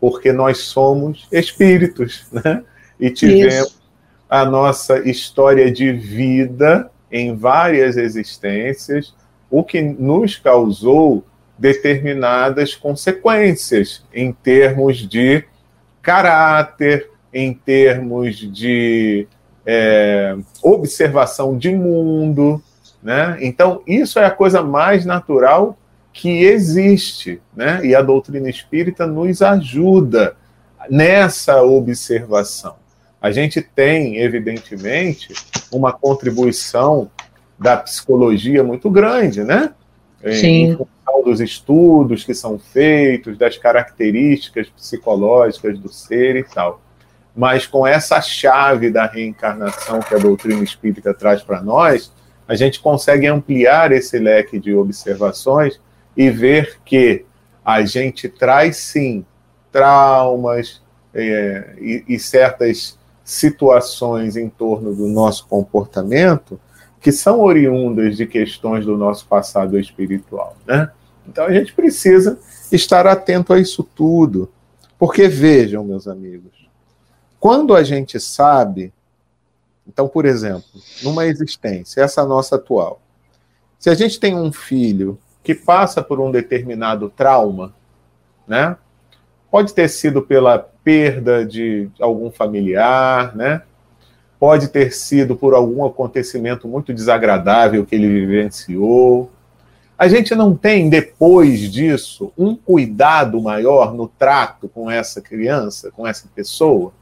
porque 0.00 0.32
nós 0.32 0.58
somos 0.58 1.26
espíritos, 1.32 2.26
né? 2.32 2.62
E 3.00 3.10
tivemos 3.10 3.66
Isso. 3.68 3.82
a 4.28 4.44
nossa 4.44 4.98
história 5.08 5.72
de 5.72 5.92
vida 5.92 6.90
em 7.10 7.34
várias 7.34 7.96
existências, 7.96 9.14
o 9.50 9.64
que 9.64 9.82
nos 9.82 10.36
causou 10.36 11.24
determinadas 11.58 12.74
consequências 12.74 14.04
em 14.14 14.32
termos 14.32 14.98
de 14.98 15.44
caráter, 16.00 17.10
em 17.32 17.52
termos 17.52 18.36
de 18.36 19.26
é, 19.66 20.36
observação 20.62 21.56
de 21.56 21.74
mundo, 21.74 22.62
né? 23.02 23.38
Então, 23.40 23.82
isso 23.86 24.18
é 24.18 24.24
a 24.24 24.30
coisa 24.30 24.62
mais 24.62 25.04
natural 25.04 25.78
que 26.12 26.44
existe, 26.44 27.40
né? 27.54 27.80
E 27.84 27.94
a 27.94 28.02
doutrina 28.02 28.48
espírita 28.48 29.06
nos 29.06 29.40
ajuda 29.40 30.36
nessa 30.90 31.62
observação. 31.62 32.76
A 33.20 33.30
gente 33.30 33.62
tem, 33.62 34.18
evidentemente, 34.18 35.28
uma 35.70 35.92
contribuição 35.92 37.10
da 37.58 37.76
psicologia 37.76 38.64
muito 38.64 38.90
grande, 38.90 39.44
né? 39.44 39.72
Sim. 40.32 40.64
Em 40.64 40.76
função 40.76 41.24
dos 41.24 41.40
estudos 41.40 42.24
que 42.24 42.34
são 42.34 42.58
feitos, 42.58 43.38
das 43.38 43.56
características 43.56 44.68
psicológicas 44.68 45.78
do 45.78 45.88
ser 45.92 46.36
e 46.36 46.44
tal 46.44 46.80
mas 47.34 47.66
com 47.66 47.86
essa 47.86 48.20
chave 48.20 48.90
da 48.90 49.06
reencarnação 49.06 50.00
que 50.00 50.14
a 50.14 50.18
doutrina 50.18 50.62
espírita 50.62 51.14
traz 51.14 51.42
para 51.42 51.62
nós, 51.62 52.12
a 52.46 52.54
gente 52.54 52.80
consegue 52.80 53.26
ampliar 53.26 53.92
esse 53.92 54.18
leque 54.18 54.58
de 54.58 54.74
observações 54.74 55.80
e 56.16 56.30
ver 56.30 56.78
que 56.84 57.24
a 57.64 57.84
gente 57.84 58.28
traz 58.28 58.76
sim 58.76 59.24
traumas 59.70 60.82
é, 61.14 61.74
e, 61.80 62.04
e 62.08 62.18
certas 62.18 62.98
situações 63.24 64.36
em 64.36 64.48
torno 64.48 64.94
do 64.94 65.06
nosso 65.06 65.46
comportamento 65.46 66.60
que 67.00 67.10
são 67.10 67.40
oriundas 67.40 68.16
de 68.16 68.26
questões 68.26 68.86
do 68.86 68.96
nosso 68.96 69.26
passado 69.26 69.78
espiritual, 69.78 70.56
né? 70.66 70.90
Então 71.26 71.44
a 71.44 71.52
gente 71.52 71.72
precisa 71.72 72.38
estar 72.70 73.06
atento 73.06 73.52
a 73.52 73.58
isso 73.58 73.82
tudo, 73.82 74.50
porque 74.98 75.26
vejam, 75.28 75.84
meus 75.84 76.06
amigos, 76.06 76.61
quando 77.42 77.74
a 77.74 77.82
gente 77.82 78.20
sabe, 78.20 78.92
então, 79.84 80.06
por 80.06 80.24
exemplo, 80.24 80.62
numa 81.02 81.26
existência, 81.26 82.00
essa 82.00 82.24
nossa 82.24 82.54
atual, 82.54 83.02
se 83.80 83.90
a 83.90 83.94
gente 83.94 84.20
tem 84.20 84.36
um 84.38 84.52
filho 84.52 85.18
que 85.42 85.52
passa 85.52 86.00
por 86.00 86.20
um 86.20 86.30
determinado 86.30 87.10
trauma, 87.10 87.74
né? 88.46 88.76
Pode 89.50 89.74
ter 89.74 89.88
sido 89.88 90.22
pela 90.22 90.56
perda 90.56 91.44
de 91.44 91.90
algum 91.98 92.30
familiar, 92.30 93.34
né? 93.34 93.62
Pode 94.38 94.68
ter 94.68 94.92
sido 94.92 95.34
por 95.34 95.52
algum 95.52 95.84
acontecimento 95.84 96.68
muito 96.68 96.94
desagradável 96.94 97.84
que 97.84 97.96
ele 97.96 98.06
vivenciou. 98.06 99.32
A 99.98 100.06
gente 100.06 100.32
não 100.36 100.54
tem, 100.54 100.88
depois 100.88 101.58
disso, 101.72 102.32
um 102.38 102.54
cuidado 102.54 103.42
maior 103.42 103.92
no 103.92 104.06
trato 104.06 104.68
com 104.68 104.88
essa 104.88 105.20
criança, 105.20 105.90
com 105.90 106.06
essa 106.06 106.28
pessoa? 106.32 106.92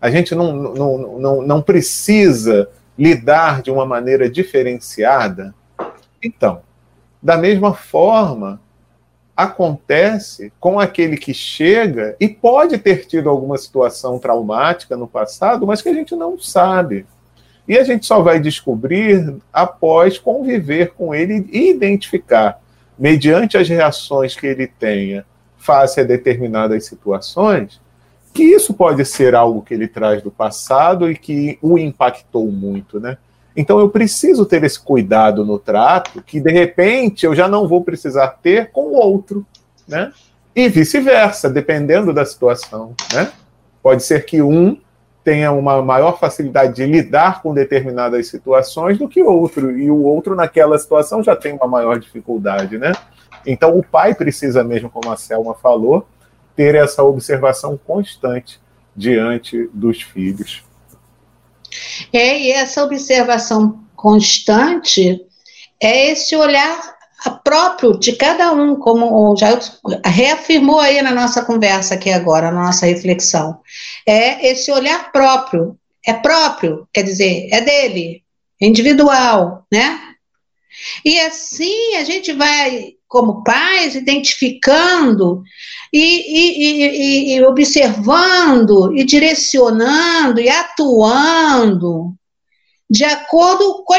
A 0.00 0.10
gente 0.10 0.34
não, 0.34 0.52
não, 0.52 1.18
não, 1.18 1.42
não 1.42 1.62
precisa 1.62 2.68
lidar 2.96 3.62
de 3.62 3.70
uma 3.70 3.84
maneira 3.84 4.28
diferenciada? 4.28 5.54
Então, 6.22 6.62
da 7.22 7.36
mesma 7.36 7.74
forma, 7.74 8.60
acontece 9.36 10.52
com 10.58 10.80
aquele 10.80 11.16
que 11.16 11.32
chega 11.32 12.16
e 12.18 12.28
pode 12.28 12.76
ter 12.78 13.06
tido 13.06 13.28
alguma 13.28 13.56
situação 13.56 14.18
traumática 14.18 14.96
no 14.96 15.06
passado, 15.06 15.64
mas 15.64 15.80
que 15.80 15.88
a 15.88 15.94
gente 15.94 16.16
não 16.16 16.38
sabe. 16.38 17.06
E 17.66 17.78
a 17.78 17.84
gente 17.84 18.06
só 18.06 18.20
vai 18.20 18.40
descobrir 18.40 19.36
após 19.52 20.18
conviver 20.18 20.92
com 20.94 21.14
ele 21.14 21.48
e 21.52 21.70
identificar, 21.70 22.60
mediante 22.98 23.56
as 23.56 23.68
reações 23.68 24.34
que 24.34 24.46
ele 24.46 24.66
tenha 24.66 25.24
face 25.56 26.00
a 26.00 26.04
determinadas 26.04 26.86
situações, 26.86 27.80
que 28.38 28.44
isso 28.44 28.72
pode 28.72 29.04
ser 29.04 29.34
algo 29.34 29.62
que 29.62 29.74
ele 29.74 29.88
traz 29.88 30.22
do 30.22 30.30
passado 30.30 31.10
e 31.10 31.16
que 31.16 31.58
o 31.60 31.76
impactou 31.76 32.46
muito, 32.52 33.00
né? 33.00 33.18
Então 33.56 33.80
eu 33.80 33.88
preciso 33.88 34.46
ter 34.46 34.62
esse 34.62 34.78
cuidado 34.78 35.44
no 35.44 35.58
trato, 35.58 36.22
que 36.22 36.40
de 36.40 36.52
repente 36.52 37.26
eu 37.26 37.34
já 37.34 37.48
não 37.48 37.66
vou 37.66 37.82
precisar 37.82 38.28
ter 38.40 38.70
com 38.70 38.82
o 38.82 38.94
outro, 38.94 39.44
né? 39.88 40.12
E 40.54 40.68
vice-versa, 40.68 41.50
dependendo 41.50 42.14
da 42.14 42.24
situação, 42.24 42.94
né? 43.12 43.32
Pode 43.82 44.04
ser 44.04 44.24
que 44.24 44.40
um 44.40 44.78
tenha 45.24 45.50
uma 45.50 45.82
maior 45.82 46.20
facilidade 46.20 46.76
de 46.76 46.86
lidar 46.86 47.42
com 47.42 47.52
determinadas 47.52 48.28
situações 48.28 48.98
do 48.98 49.08
que 49.08 49.20
o 49.20 49.26
outro, 49.26 49.76
e 49.76 49.90
o 49.90 50.04
outro 50.04 50.36
naquela 50.36 50.78
situação 50.78 51.24
já 51.24 51.34
tem 51.34 51.54
uma 51.54 51.66
maior 51.66 51.98
dificuldade, 51.98 52.78
né? 52.78 52.92
Então 53.44 53.76
o 53.76 53.82
pai 53.82 54.14
precisa 54.14 54.62
mesmo, 54.62 54.88
como 54.88 55.10
a 55.10 55.16
Selma 55.16 55.54
falou, 55.54 56.06
ter 56.58 56.74
essa 56.74 57.04
observação 57.04 57.78
constante 57.78 58.60
diante 58.96 59.70
dos 59.72 60.02
filhos. 60.02 60.64
É, 62.12 62.36
e 62.36 62.50
essa 62.50 62.82
observação 62.82 63.84
constante 63.94 65.20
é 65.80 66.10
esse 66.10 66.34
olhar 66.34 66.98
próprio 67.44 67.96
de 67.96 68.16
cada 68.16 68.52
um, 68.52 68.74
como 68.74 69.36
já 69.36 69.56
reafirmou 70.04 70.80
aí 70.80 71.00
na 71.00 71.12
nossa 71.12 71.44
conversa 71.44 71.94
aqui 71.94 72.10
agora, 72.10 72.50
na 72.50 72.64
nossa 72.64 72.86
reflexão. 72.86 73.60
É 74.04 74.48
esse 74.48 74.72
olhar 74.72 75.12
próprio, 75.12 75.78
é 76.04 76.12
próprio, 76.12 76.88
quer 76.92 77.04
dizer, 77.04 77.50
é 77.52 77.60
dele, 77.60 78.24
é 78.60 78.66
individual, 78.66 79.64
né? 79.72 80.00
E 81.04 81.20
assim 81.20 81.94
a 81.94 82.02
gente 82.02 82.32
vai, 82.32 82.94
como 83.08 83.42
pais, 83.42 83.94
identificando 83.94 85.42
e, 85.92 85.98
e, 85.98 87.32
e, 87.32 87.36
e 87.36 87.44
observando 87.44 88.94
e 88.94 89.04
direcionando 89.04 90.40
e 90.40 90.48
atuando 90.48 92.14
de 92.90 93.04
acordo 93.04 93.82
com 93.84 93.94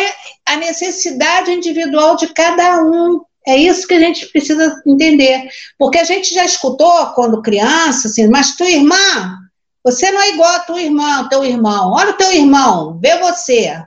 a 0.48 0.56
necessidade 0.56 1.52
individual 1.52 2.15
de 2.15 2.28
cada 2.34 2.82
um. 2.84 3.22
É 3.48 3.56
isso 3.56 3.88
que 3.88 3.93
a 3.93 4.00
gente 4.00 4.28
precisa 4.28 4.82
entender. 4.86 5.48
Porque 5.78 6.00
a 6.00 6.04
gente 6.04 6.34
já 6.34 6.43
escutou 6.45 7.08
quando 7.13 7.41
criança, 7.41 8.08
assim, 8.08 8.28
mas 8.28 8.56
tua 8.56 8.69
irmã, 8.69 9.38
você 9.84 10.12
não 10.12 10.22
é 10.22 10.30
igual 10.30 10.52
a 10.54 10.60
tua 10.60 10.82
irmã, 10.82 11.28
teu 11.30 11.43
irmão. 11.43 11.93
Olha 11.93 12.12
o 12.12 12.17
teu 12.17 12.32
irmão, 12.32 13.00
vê 13.02 13.17
você. 13.19 13.82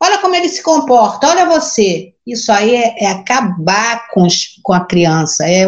Olha 0.00 0.18
como 0.18 0.34
ele 0.34 0.48
se 0.48 0.62
comporta, 0.62 1.28
olha 1.28 1.46
você. 1.46 2.15
Isso 2.26 2.50
aí 2.50 2.74
é, 2.74 3.04
é 3.04 3.06
acabar 3.06 4.08
com, 4.08 4.26
com 4.62 4.72
a 4.72 4.84
criança, 4.84 5.46
é, 5.46 5.62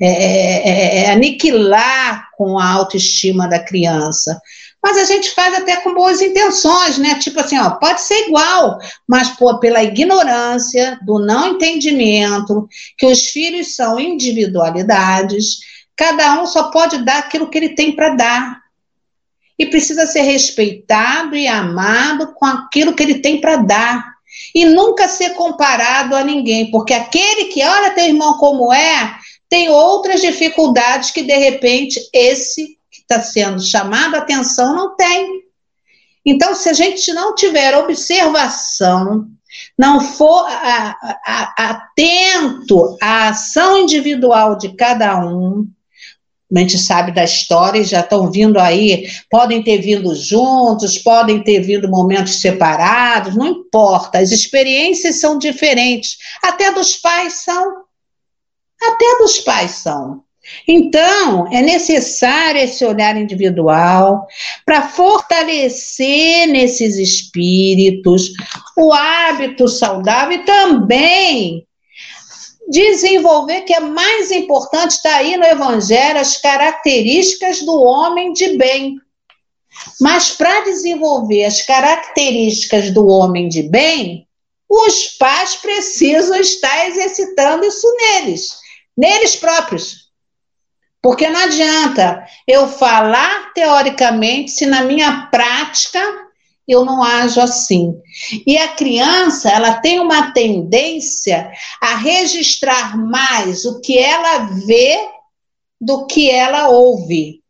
é, 0.00 0.08
é, 0.08 1.04
é, 1.04 1.10
aniquilar 1.12 2.28
com 2.36 2.58
a 2.58 2.68
autoestima 2.68 3.46
da 3.46 3.60
criança. 3.60 4.40
Mas 4.82 4.96
a 4.96 5.04
gente 5.04 5.30
faz 5.34 5.54
até 5.54 5.76
com 5.76 5.94
boas 5.94 6.20
intenções, 6.20 6.98
né? 6.98 7.16
Tipo 7.16 7.40
assim, 7.40 7.58
ó, 7.58 7.70
pode 7.70 8.00
ser 8.00 8.26
igual, 8.26 8.78
mas 9.06 9.28
pô, 9.28 9.60
pela 9.60 9.82
ignorância, 9.82 10.98
do 11.04 11.18
não 11.18 11.48
entendimento, 11.48 12.66
que 12.98 13.06
os 13.06 13.28
filhos 13.28 13.76
são 13.76 14.00
individualidades, 14.00 15.58
cada 15.94 16.40
um 16.40 16.46
só 16.46 16.70
pode 16.70 17.04
dar 17.04 17.18
aquilo 17.18 17.48
que 17.50 17.58
ele 17.58 17.74
tem 17.74 17.94
para 17.94 18.16
dar 18.16 18.60
e 19.58 19.66
precisa 19.66 20.06
ser 20.06 20.22
respeitado 20.22 21.36
e 21.36 21.46
amado 21.46 22.32
com 22.32 22.46
aquilo 22.46 22.94
que 22.94 23.02
ele 23.02 23.18
tem 23.18 23.38
para 23.38 23.56
dar. 23.56 24.09
E 24.54 24.64
nunca 24.64 25.08
ser 25.08 25.30
comparado 25.30 26.14
a 26.14 26.24
ninguém, 26.24 26.70
porque 26.70 26.94
aquele 26.94 27.46
que 27.46 27.62
olha 27.64 27.94
teu 27.94 28.04
irmão 28.04 28.38
como 28.38 28.72
é, 28.72 29.16
tem 29.48 29.68
outras 29.68 30.20
dificuldades 30.20 31.10
que 31.10 31.22
de 31.22 31.36
repente 31.36 32.00
esse 32.12 32.78
que 32.90 33.00
está 33.00 33.20
sendo 33.20 33.60
chamado 33.60 34.14
a 34.14 34.18
atenção 34.18 34.74
não 34.74 34.96
tem. 34.96 35.42
Então, 36.24 36.54
se 36.54 36.68
a 36.68 36.72
gente 36.72 37.12
não 37.12 37.34
tiver 37.34 37.76
observação, 37.76 39.26
não 39.76 40.00
for 40.00 40.46
a, 40.46 40.96
a, 41.02 41.20
a, 41.26 41.70
atento 41.70 42.96
à 43.02 43.28
ação 43.28 43.78
individual 43.78 44.56
de 44.56 44.74
cada 44.76 45.18
um, 45.24 45.66
a 46.58 46.60
gente 46.60 46.78
sabe 46.78 47.12
da 47.12 47.24
história, 47.24 47.84
já 47.84 48.00
estão 48.00 48.30
vindo 48.30 48.58
aí, 48.58 49.06
podem 49.30 49.62
ter 49.62 49.78
vindo 49.78 50.14
juntos, 50.14 50.98
podem 50.98 51.42
ter 51.42 51.60
vindo 51.60 51.88
momentos 51.88 52.40
separados, 52.40 53.36
não 53.36 53.46
importa, 53.46 54.18
as 54.18 54.30
experiências 54.30 55.20
são 55.20 55.38
diferentes, 55.38 56.18
até 56.42 56.72
dos 56.72 56.96
pais 56.96 57.44
são. 57.44 57.84
Até 58.82 59.18
dos 59.18 59.38
pais 59.40 59.72
são. 59.72 60.22
Então, 60.66 61.46
é 61.52 61.62
necessário 61.62 62.60
esse 62.60 62.84
olhar 62.84 63.16
individual 63.16 64.26
para 64.64 64.88
fortalecer 64.88 66.48
nesses 66.48 66.96
espíritos 66.96 68.32
o 68.76 68.92
hábito 68.92 69.68
saudável 69.68 70.38
e 70.38 70.44
também 70.44 71.66
desenvolver, 72.70 73.62
que 73.62 73.74
é 73.74 73.80
mais 73.80 74.30
importante, 74.30 74.92
está 74.92 75.16
aí 75.16 75.36
no 75.36 75.44
Evangelho, 75.44 76.20
as 76.20 76.36
características 76.36 77.62
do 77.62 77.82
homem 77.82 78.32
de 78.32 78.56
bem. 78.56 78.96
Mas 80.00 80.30
para 80.30 80.60
desenvolver 80.60 81.44
as 81.44 81.62
características 81.62 82.92
do 82.92 83.06
homem 83.06 83.48
de 83.48 83.64
bem, 83.64 84.26
os 84.68 85.08
pais 85.18 85.56
precisam 85.56 86.38
estar 86.38 86.88
exercitando 86.88 87.66
isso 87.66 87.88
neles, 87.96 88.56
neles 88.96 89.34
próprios. 89.34 90.08
Porque 91.02 91.28
não 91.28 91.40
adianta 91.40 92.24
eu 92.46 92.68
falar 92.68 93.52
teoricamente 93.52 94.52
se 94.52 94.66
na 94.66 94.82
minha 94.82 95.28
prática 95.30 96.29
eu 96.70 96.84
não 96.84 97.02
ajo 97.02 97.40
assim. 97.40 97.94
E 98.46 98.56
a 98.56 98.68
criança, 98.68 99.50
ela 99.50 99.80
tem 99.80 100.00
uma 100.00 100.32
tendência 100.32 101.50
a 101.80 101.96
registrar 101.96 102.96
mais 102.96 103.64
o 103.64 103.80
que 103.80 103.98
ela 103.98 104.50
vê 104.66 104.98
do 105.80 106.06
que 106.06 106.30
ela 106.30 106.68
ouve. 106.68 107.40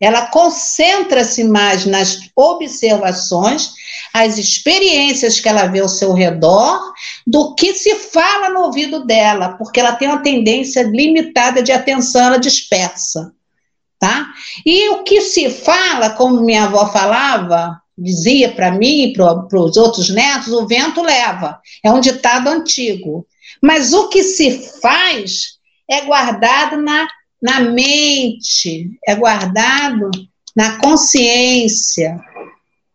Ela 0.00 0.26
concentra-se 0.26 1.42
mais 1.42 1.84
nas 1.84 2.30
observações, 2.36 3.74
as 4.14 4.38
experiências 4.38 5.40
que 5.40 5.48
ela 5.48 5.66
vê 5.66 5.80
ao 5.80 5.88
seu 5.88 6.12
redor, 6.12 6.80
do 7.26 7.54
que 7.56 7.74
se 7.74 7.96
fala 7.96 8.48
no 8.50 8.60
ouvido 8.60 9.04
dela, 9.04 9.56
porque 9.58 9.80
ela 9.80 9.96
tem 9.96 10.08
uma 10.08 10.22
tendência 10.22 10.82
limitada 10.82 11.62
de 11.62 11.72
atenção, 11.72 12.26
ela 12.26 12.38
dispersa. 12.38 13.32
Tá? 13.98 14.28
E 14.64 14.90
o 14.90 15.02
que 15.02 15.20
se 15.20 15.50
fala, 15.50 16.10
como 16.10 16.42
minha 16.42 16.64
avó 16.64 16.86
falava, 16.92 17.82
dizia 17.98 18.52
para 18.52 18.70
mim 18.70 19.04
e 19.04 19.12
para 19.12 19.60
os 19.60 19.76
outros 19.76 20.08
netos, 20.08 20.52
o 20.52 20.66
vento 20.66 21.02
leva. 21.02 21.60
É 21.84 21.92
um 21.92 22.00
ditado 22.00 22.48
antigo. 22.48 23.26
Mas 23.62 23.92
o 23.92 24.08
que 24.08 24.22
se 24.22 24.70
faz 24.80 25.58
é 25.90 26.02
guardado 26.02 26.80
na, 26.80 27.08
na 27.42 27.60
mente, 27.60 28.90
é 29.06 29.14
guardado 29.14 30.10
na 30.54 30.78
consciência. 30.78 32.20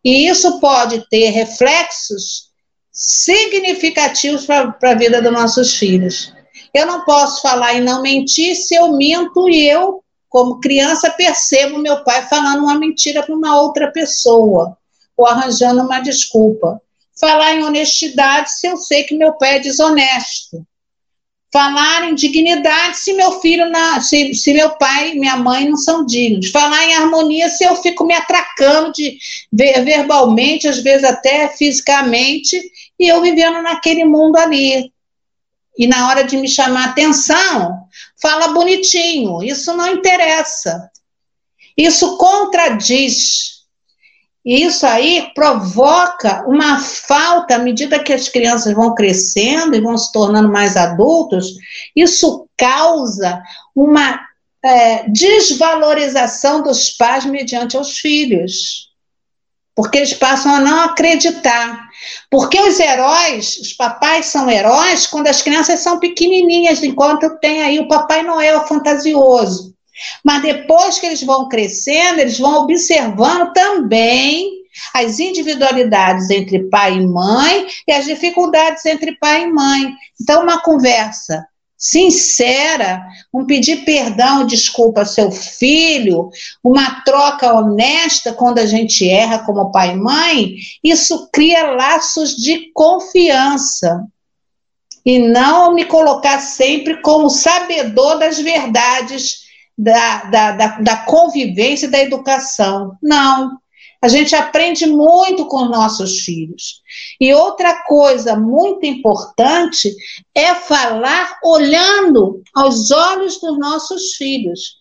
E 0.04 0.28
isso 0.28 0.60
pode 0.60 1.08
ter 1.10 1.30
reflexos 1.30 2.52
significativos 2.92 4.46
para 4.46 4.78
a 4.82 4.96
vida 4.96 5.22
dos 5.22 5.32
nossos 5.32 5.76
filhos. 5.76 6.34
Eu 6.74 6.86
não 6.86 7.04
posso 7.06 7.42
falar 7.42 7.76
em 7.76 7.82
não 7.82 8.02
mentir 8.02 8.56
se 8.56 8.76
eu 8.76 8.94
minto 8.94 9.50
e 9.50 9.68
eu, 9.68 10.04
como 10.30 10.60
criança, 10.60 11.10
percebo 11.12 11.80
meu 11.80 12.04
pai 12.04 12.28
falando 12.28 12.64
uma 12.64 12.78
mentira 12.78 13.24
para 13.24 13.36
uma 13.36 13.62
outra 13.62 13.92
pessoa, 13.92 14.78
ou 15.18 15.28
arranjando 15.28 15.84
uma 15.84 16.00
desculpa. 16.00 16.82
Falar 17.20 17.54
em 17.56 17.64
honestidade 17.64 18.52
se 18.52 18.68
eu 18.68 18.78
sei 18.78 19.04
que 19.04 19.16
meu 19.16 19.34
pai 19.34 19.58
é 19.58 19.60
desonesto 19.60 20.66
falar 21.54 22.10
em 22.10 22.16
dignidade 22.16 22.98
se 22.98 23.14
meu 23.14 23.40
filho, 23.40 23.70
na, 23.70 24.02
se, 24.02 24.34
se 24.34 24.52
meu 24.52 24.72
pai 24.72 25.12
e 25.12 25.20
minha 25.20 25.38
mãe 25.38 25.70
não 25.70 25.78
são 25.78 26.04
dignos, 26.04 26.50
falar 26.50 26.84
em 26.84 26.96
harmonia 26.96 27.48
se 27.48 27.64
eu 27.64 27.76
fico 27.76 28.04
me 28.04 28.16
atracando 28.16 28.92
de 28.92 29.20
verbalmente, 29.52 30.68
às 30.68 30.80
vezes 30.80 31.04
até 31.04 31.48
fisicamente, 31.50 32.60
e 33.00 33.08
eu 33.08 33.22
vivendo 33.22 33.62
naquele 33.62 34.04
mundo 34.04 34.38
ali. 34.38 34.92
E 35.78 35.86
na 35.86 36.08
hora 36.08 36.24
de 36.24 36.38
me 36.38 36.48
chamar 36.48 36.90
atenção, 36.90 37.84
fala 38.20 38.48
bonitinho, 38.48 39.44
isso 39.44 39.76
não 39.76 39.88
interessa. 39.88 40.90
Isso 41.78 42.18
contradiz 42.18 43.53
isso 44.46 44.86
aí 44.86 45.32
provoca 45.34 46.44
uma 46.48 46.80
falta, 46.80 47.56
à 47.56 47.60
medida 47.60 48.04
que 48.04 48.12
as 48.12 48.28
crianças 48.28 48.74
vão 48.74 48.94
crescendo 48.94 49.76
e 49.76 49.82
vão 49.82 49.98
se 49.98 50.12
tornando 50.12 50.52
mais 50.52 50.76
adultos, 50.76 51.54
isso 51.96 52.48
causa 52.58 53.42
uma 53.74 54.20
é, 54.64 55.10
desvalorização 55.10 56.62
dos 56.62 56.90
pais 56.90 57.26
mediante 57.26 57.78
os 57.78 57.98
filhos. 57.98 58.92
Porque 59.76 59.98
eles 59.98 60.14
passam 60.14 60.54
a 60.54 60.60
não 60.60 60.82
acreditar. 60.82 61.90
Porque 62.30 62.60
os 62.60 62.80
heróis, 62.80 63.58
os 63.58 63.74
papais 63.74 64.28
são 64.28 64.50
heróis 64.50 65.08
quando 65.08 65.28
as 65.28 65.42
crianças 65.42 65.80
são 65.80 66.00
pequenininhas, 66.00 66.84
enquanto 66.84 67.40
tem 67.40 67.64
aí 67.64 67.80
o 67.80 67.88
Papai 67.88 68.24
Noel 68.24 68.68
fantasioso. 68.68 69.73
Mas 70.24 70.42
depois 70.42 71.00
que 71.00 71.06
eles 71.06 71.24
vão 71.24 71.48
crescendo, 71.48 72.20
eles 72.20 72.40
vão 72.40 72.64
observando 72.64 73.54
também 73.54 74.64
as 74.94 75.20
individualidades 75.20 76.30
entre 76.30 76.68
pai 76.70 76.96
e 76.96 77.08
mãe 77.08 77.68
e 77.88 77.92
as 77.92 78.06
dificuldades 78.06 78.86
entre 78.86 79.16
pai 79.18 79.44
e 79.44 79.52
mãe. 79.52 79.94
Então, 80.20 80.44
uma 80.44 80.62
conversa 80.62 81.46
sincera, 81.84 83.06
um 83.34 83.46
pedir 83.46 83.84
perdão, 83.84 84.46
desculpa 84.46 85.02
ao 85.02 85.06
seu 85.06 85.30
filho, 85.30 86.30
uma 86.64 87.02
troca 87.02 87.54
honesta 87.54 88.32
quando 88.32 88.60
a 88.60 88.66
gente 88.66 89.08
erra 89.08 89.40
como 89.40 89.70
pai 89.70 89.92
e 89.92 89.98
mãe, 89.98 90.56
isso 90.82 91.28
cria 91.30 91.72
laços 91.72 92.38
de 92.38 92.72
confiança. 92.74 94.02
E 95.06 95.20
não 95.20 95.74
me 95.74 95.84
colocar 95.84 96.40
sempre 96.40 97.02
como 97.02 97.30
sabedor 97.30 98.18
das 98.18 98.40
verdades 98.40 99.43
da, 99.78 100.24
da, 100.26 100.52
da, 100.52 100.68
da 100.80 100.98
convivência 100.98 101.88
e 101.88 101.92
da 101.92 102.00
educação. 102.00 102.98
Não. 103.02 103.58
A 104.02 104.10
gente 104.10 104.36
aprende 104.36 104.86
muito 104.86 105.48
com 105.48 105.64
nossos 105.64 106.20
filhos. 106.20 106.82
E 107.22 107.34
outra 107.34 107.84
coisa 107.84 108.36
muito 108.36 108.86
importante 108.86 109.96
é 110.36 110.54
falar 110.54 111.40
olhando 111.42 112.44
aos 112.54 112.92
olhos 112.92 113.40
dos 113.40 113.58
nossos 113.58 114.16
filhos, 114.16 114.76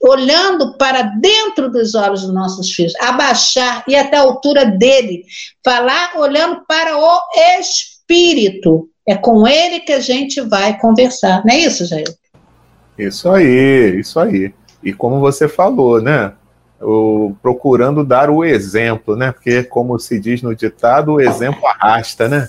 olhando 0.00 0.78
para 0.78 1.02
dentro 1.02 1.70
dos 1.70 1.94
olhos 1.94 2.22
dos 2.22 2.32
nossos 2.32 2.72
filhos, 2.72 2.94
abaixar 3.00 3.84
e 3.86 3.94
até 3.94 4.16
a 4.16 4.22
altura 4.22 4.64
dele, 4.64 5.24
falar 5.62 6.16
olhando 6.16 6.64
para 6.66 6.96
o 6.96 7.20
espírito. 7.60 8.88
É 9.06 9.14
com 9.14 9.46
ele 9.46 9.80
que 9.80 9.92
a 9.92 10.00
gente 10.00 10.40
vai 10.40 10.78
conversar, 10.78 11.44
não 11.44 11.52
é 11.52 11.58
isso, 11.58 11.84
Jair? 11.84 12.06
Isso 12.98 13.28
aí, 13.28 13.98
isso 13.98 14.18
aí. 14.20 14.54
E 14.82 14.92
como 14.92 15.18
você 15.20 15.48
falou, 15.48 16.00
né? 16.00 16.32
O, 16.80 17.34
procurando 17.40 18.04
dar 18.04 18.28
o 18.28 18.44
exemplo, 18.44 19.16
né? 19.16 19.32
Porque, 19.32 19.62
como 19.62 19.98
se 19.98 20.20
diz 20.20 20.42
no 20.42 20.54
ditado, 20.54 21.14
o 21.14 21.20
exemplo 21.20 21.66
arrasta, 21.66 22.28
né? 22.28 22.48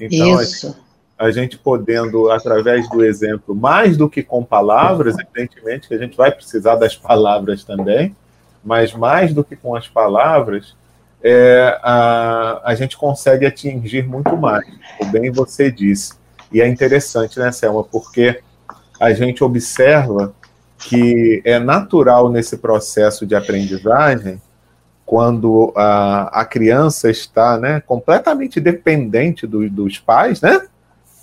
Então, 0.00 0.40
Isso. 0.40 0.76
A, 1.18 1.30
gente 1.30 1.56
podendo, 1.56 2.30
através 2.30 2.88
do 2.90 3.04
exemplo, 3.04 3.54
mais 3.54 3.96
do 3.96 4.08
que 4.08 4.22
com 4.22 4.44
palavras, 4.44 5.16
evidentemente 5.18 5.88
que 5.88 5.94
a 5.94 5.98
gente 5.98 6.16
vai 6.16 6.30
precisar 6.30 6.76
das 6.76 6.94
palavras 6.94 7.64
também, 7.64 8.14
mas 8.62 8.92
mais 8.92 9.32
do 9.32 9.42
que 9.42 9.56
com 9.56 9.74
as 9.74 9.88
palavras, 9.88 10.74
é, 11.22 11.78
a, 11.82 12.60
a 12.64 12.74
gente 12.74 12.96
consegue 12.96 13.46
atingir 13.46 14.06
muito 14.06 14.36
mais, 14.36 14.66
como 14.98 15.12
bem 15.12 15.30
você 15.30 15.70
disse. 15.70 16.14
E 16.52 16.60
é 16.60 16.68
interessante, 16.68 17.38
né, 17.38 17.50
Selma? 17.50 17.82
Porque 17.82 18.42
a 19.00 19.12
gente 19.12 19.42
observa 19.42 20.34
que 20.78 21.42
é 21.44 21.58
natural 21.58 22.30
nesse 22.30 22.58
processo 22.58 23.26
de 23.26 23.34
aprendizagem, 23.34 24.40
quando 25.04 25.72
a, 25.76 26.40
a 26.40 26.44
criança 26.44 27.08
está 27.08 27.56
né, 27.56 27.80
completamente 27.80 28.60
dependente 28.60 29.46
do, 29.46 29.70
dos 29.70 29.98
pais, 29.98 30.40
né? 30.40 30.60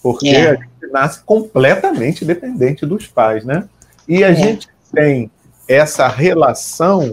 Porque 0.02 0.30
é. 0.30 0.52
a 0.52 0.56
gente 0.56 0.92
nasce 0.92 1.24
completamente 1.24 2.24
dependente 2.24 2.86
dos 2.86 3.08
pais, 3.08 3.44
né? 3.44 3.68
E 4.08 4.24
a 4.24 4.30
é. 4.30 4.36
gente 4.36 4.70
tem 4.94 5.30
essa 5.68 6.08
relação 6.08 7.12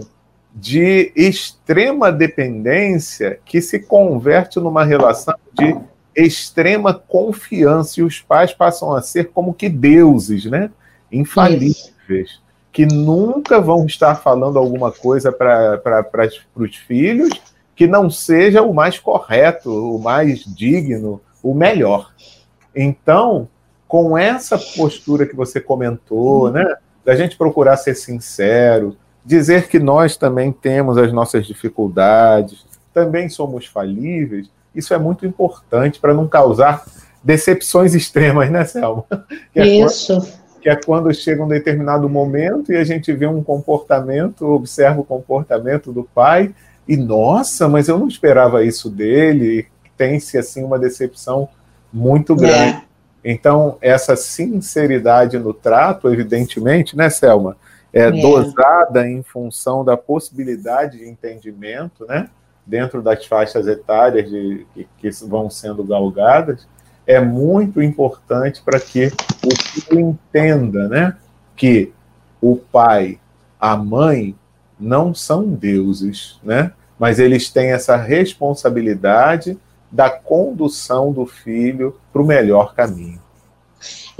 de 0.53 1.11
extrema 1.15 2.11
dependência 2.11 3.39
que 3.45 3.61
se 3.61 3.79
converte 3.79 4.59
numa 4.59 4.83
relação 4.83 5.35
de 5.53 5.75
extrema 6.15 6.93
confiança 6.93 7.99
e 7.99 8.03
os 8.03 8.19
pais 8.19 8.53
passam 8.53 8.93
a 8.93 9.01
ser 9.01 9.29
como 9.29 9.53
que 9.53 9.69
deuses, 9.69 10.45
né? 10.45 10.69
Infalíveis, 11.11 11.93
Isso. 12.09 12.41
que 12.71 12.85
nunca 12.85 13.59
vão 13.59 13.85
estar 13.85 14.15
falando 14.15 14.57
alguma 14.57 14.91
coisa 14.91 15.31
para 15.31 15.81
os 16.55 16.75
filhos 16.75 17.29
que 17.75 17.87
não 17.87 18.09
seja 18.09 18.61
o 18.61 18.73
mais 18.73 18.99
correto, 18.99 19.71
o 19.71 19.99
mais 19.99 20.43
digno, 20.45 21.21
o 21.41 21.53
melhor. 21.53 22.13
Então, 22.75 23.47
com 23.87 24.17
essa 24.17 24.57
postura 24.57 25.25
que 25.25 25.35
você 25.35 25.59
comentou, 25.59 26.45
uhum. 26.45 26.51
né, 26.51 26.75
da 27.03 27.15
gente 27.15 27.35
procurar 27.35 27.77
ser 27.77 27.95
sincero, 27.95 28.95
dizer 29.25 29.67
que 29.67 29.79
nós 29.79 30.15
também 30.15 30.51
temos 30.51 30.97
as 30.97 31.11
nossas 31.11 31.45
dificuldades, 31.45 32.65
também 32.93 33.29
somos 33.29 33.65
falíveis, 33.65 34.49
isso 34.73 34.93
é 34.93 34.97
muito 34.97 35.25
importante 35.25 35.99
para 35.99 36.13
não 36.13 36.27
causar 36.27 36.83
decepções 37.23 37.93
extremas, 37.93 38.49
né, 38.49 38.65
Selma? 38.65 39.05
É 39.55 39.65
Isso. 39.65 40.15
Quando, 40.15 40.61
que 40.61 40.69
é 40.69 40.75
quando 40.75 41.13
chega 41.13 41.43
um 41.43 41.47
determinado 41.47 42.07
momento 42.07 42.71
e 42.71 42.77
a 42.77 42.83
gente 42.83 43.11
vê 43.13 43.27
um 43.27 43.43
comportamento, 43.43 44.45
observa 44.45 45.01
o 45.01 45.05
comportamento 45.05 45.91
do 45.91 46.03
pai 46.03 46.53
e, 46.87 46.97
nossa, 46.97 47.67
mas 47.67 47.87
eu 47.87 47.97
não 47.97 48.07
esperava 48.07 48.63
isso 48.63 48.89
dele, 48.89 49.67
tem-se, 49.97 50.37
assim, 50.37 50.63
uma 50.63 50.79
decepção 50.79 51.47
muito 51.91 52.35
grande. 52.35 52.77
É. 52.77 52.81
Então, 53.23 53.77
essa 53.81 54.15
sinceridade 54.15 55.37
no 55.37 55.53
trato, 55.53 56.09
evidentemente, 56.09 56.97
né, 56.97 57.09
Selma, 57.09 57.55
é, 57.93 58.03
é 58.03 58.11
dosada 58.11 59.07
em 59.07 59.21
função 59.21 59.83
da 59.83 59.95
possibilidade 59.95 60.99
de 60.99 61.07
entendimento, 61.07 62.05
né? 62.07 62.29
Dentro 62.65 63.01
das 63.01 63.25
faixas 63.25 63.67
etárias 63.67 64.29
de, 64.29 64.65
que, 64.73 64.87
que 64.97 65.09
vão 65.25 65.49
sendo 65.49 65.83
galgadas, 65.83 66.67
é 67.05 67.19
muito 67.19 67.81
importante 67.81 68.61
para 68.61 68.79
que 68.79 69.11
o 69.43 69.55
filho 69.55 69.99
entenda 69.99 70.87
né, 70.87 71.17
que 71.55 71.91
o 72.41 72.55
pai, 72.55 73.19
a 73.59 73.75
mãe, 73.75 74.35
não 74.79 75.13
são 75.13 75.47
deuses, 75.47 76.39
né? 76.43 76.71
mas 76.97 77.19
eles 77.19 77.49
têm 77.49 77.71
essa 77.71 77.95
responsabilidade 77.95 79.57
da 79.91 80.09
condução 80.09 81.11
do 81.11 81.25
filho 81.25 81.99
para 82.11 82.21
o 82.21 82.25
melhor 82.25 82.73
caminho. 82.73 83.19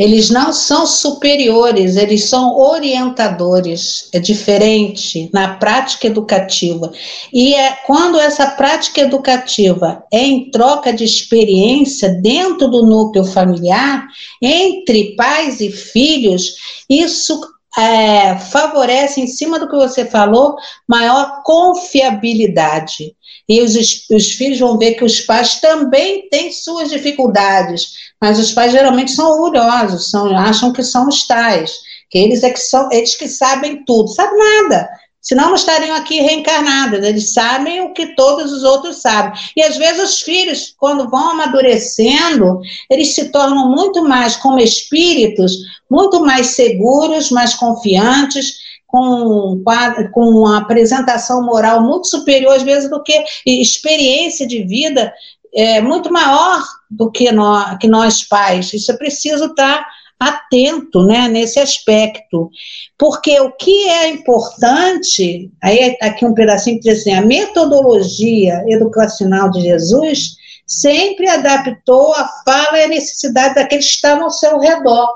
Eles 0.01 0.31
não 0.31 0.51
são 0.51 0.87
superiores, 0.87 1.95
eles 1.95 2.23
são 2.23 2.57
orientadores. 2.57 4.09
É 4.11 4.19
diferente 4.19 5.29
na 5.31 5.57
prática 5.57 6.07
educativa. 6.07 6.91
E 7.31 7.53
é 7.53 7.73
quando 7.85 8.19
essa 8.19 8.47
prática 8.47 9.01
educativa 9.01 10.03
é 10.11 10.23
em 10.23 10.49
troca 10.49 10.91
de 10.91 11.03
experiência 11.03 12.09
dentro 12.09 12.67
do 12.67 12.83
núcleo 12.83 13.23
familiar, 13.23 14.07
entre 14.41 15.15
pais 15.15 15.61
e 15.61 15.69
filhos, 15.69 16.55
isso 16.89 17.39
é, 17.77 18.39
favorece, 18.39 19.21
em 19.21 19.27
cima 19.27 19.59
do 19.59 19.69
que 19.69 19.75
você 19.75 20.03
falou, 20.03 20.55
maior 20.87 21.43
confiabilidade. 21.43 23.15
E 23.47 23.61
os, 23.61 23.75
os 24.09 24.31
filhos 24.31 24.59
vão 24.59 24.77
ver 24.77 24.93
que 24.93 25.03
os 25.03 25.21
pais 25.21 25.59
também 25.59 26.27
têm 26.29 26.51
suas 26.51 26.89
dificuldades, 26.89 27.93
mas 28.21 28.39
os 28.39 28.51
pais 28.51 28.71
geralmente 28.71 29.11
são 29.11 29.31
orgulhosos, 29.31 30.09
são, 30.09 30.35
acham 30.35 30.71
que 30.71 30.83
são 30.83 31.07
os 31.07 31.25
tais, 31.25 31.79
que 32.09 32.17
eles 32.17 32.43
é 32.43 32.49
que 32.49 32.59
são, 32.59 32.89
eles 32.91 33.15
que 33.15 33.27
sabem 33.27 33.83
tudo, 33.85 34.09
sabe 34.09 34.37
nada. 34.37 34.89
Senão 35.21 35.49
não 35.49 35.55
estariam 35.55 35.95
aqui 35.95 36.19
reencarnados, 36.19 37.03
eles 37.03 37.31
sabem 37.31 37.81
o 37.81 37.93
que 37.93 38.15
todos 38.15 38.51
os 38.51 38.63
outros 38.63 38.97
sabem. 38.97 39.39
E 39.55 39.61
às 39.61 39.77
vezes 39.77 40.01
os 40.01 40.21
filhos, 40.21 40.73
quando 40.79 41.09
vão 41.09 41.31
amadurecendo, 41.31 42.59
eles 42.89 43.13
se 43.13 43.29
tornam 43.31 43.69
muito 43.69 44.03
mais 44.03 44.35
como 44.35 44.59
espíritos, 44.59 45.53
muito 45.89 46.21
mais 46.21 46.47
seguros, 46.47 47.29
mais 47.29 47.53
confiantes, 47.53 48.55
com, 48.91 49.63
com 50.11 50.29
uma 50.29 50.59
apresentação 50.59 51.43
moral 51.45 51.81
muito 51.81 52.07
superior, 52.07 52.55
às 52.55 52.63
vezes, 52.63 52.89
do 52.89 53.01
que 53.01 53.23
experiência 53.45 54.45
de 54.45 54.63
vida 54.63 55.13
é, 55.53 55.81
muito 55.81 56.11
maior 56.11 56.63
do 56.89 57.09
que 57.09 57.31
nós, 57.31 57.77
que 57.79 57.87
nós 57.87 58.23
pais. 58.23 58.73
Isso 58.73 58.91
é 58.91 58.97
preciso 58.97 59.45
estar 59.45 59.85
atento 60.19 61.03
né, 61.03 61.27
nesse 61.27 61.59
aspecto. 61.59 62.51
Porque 62.97 63.39
o 63.39 63.51
que 63.53 63.89
é 63.89 64.09
importante, 64.09 65.51
aí 65.63 65.97
tá 65.97 66.07
aqui 66.07 66.25
um 66.25 66.33
pedacinho 66.33 66.77
que 66.79 66.89
diz 66.89 66.99
assim, 66.99 67.13
a 67.13 67.21
metodologia 67.21 68.63
educacional 68.67 69.49
de 69.49 69.61
Jesus 69.61 70.35
sempre 70.67 71.27
adaptou 71.27 72.13
a 72.13 72.29
fala 72.45 72.77
e 72.77 72.83
a 72.83 72.87
necessidade 72.87 73.55
daqueles 73.55 73.87
que 73.87 73.95
estavam 73.95 74.25
ao 74.25 74.29
seu 74.29 74.59
redor. 74.59 75.09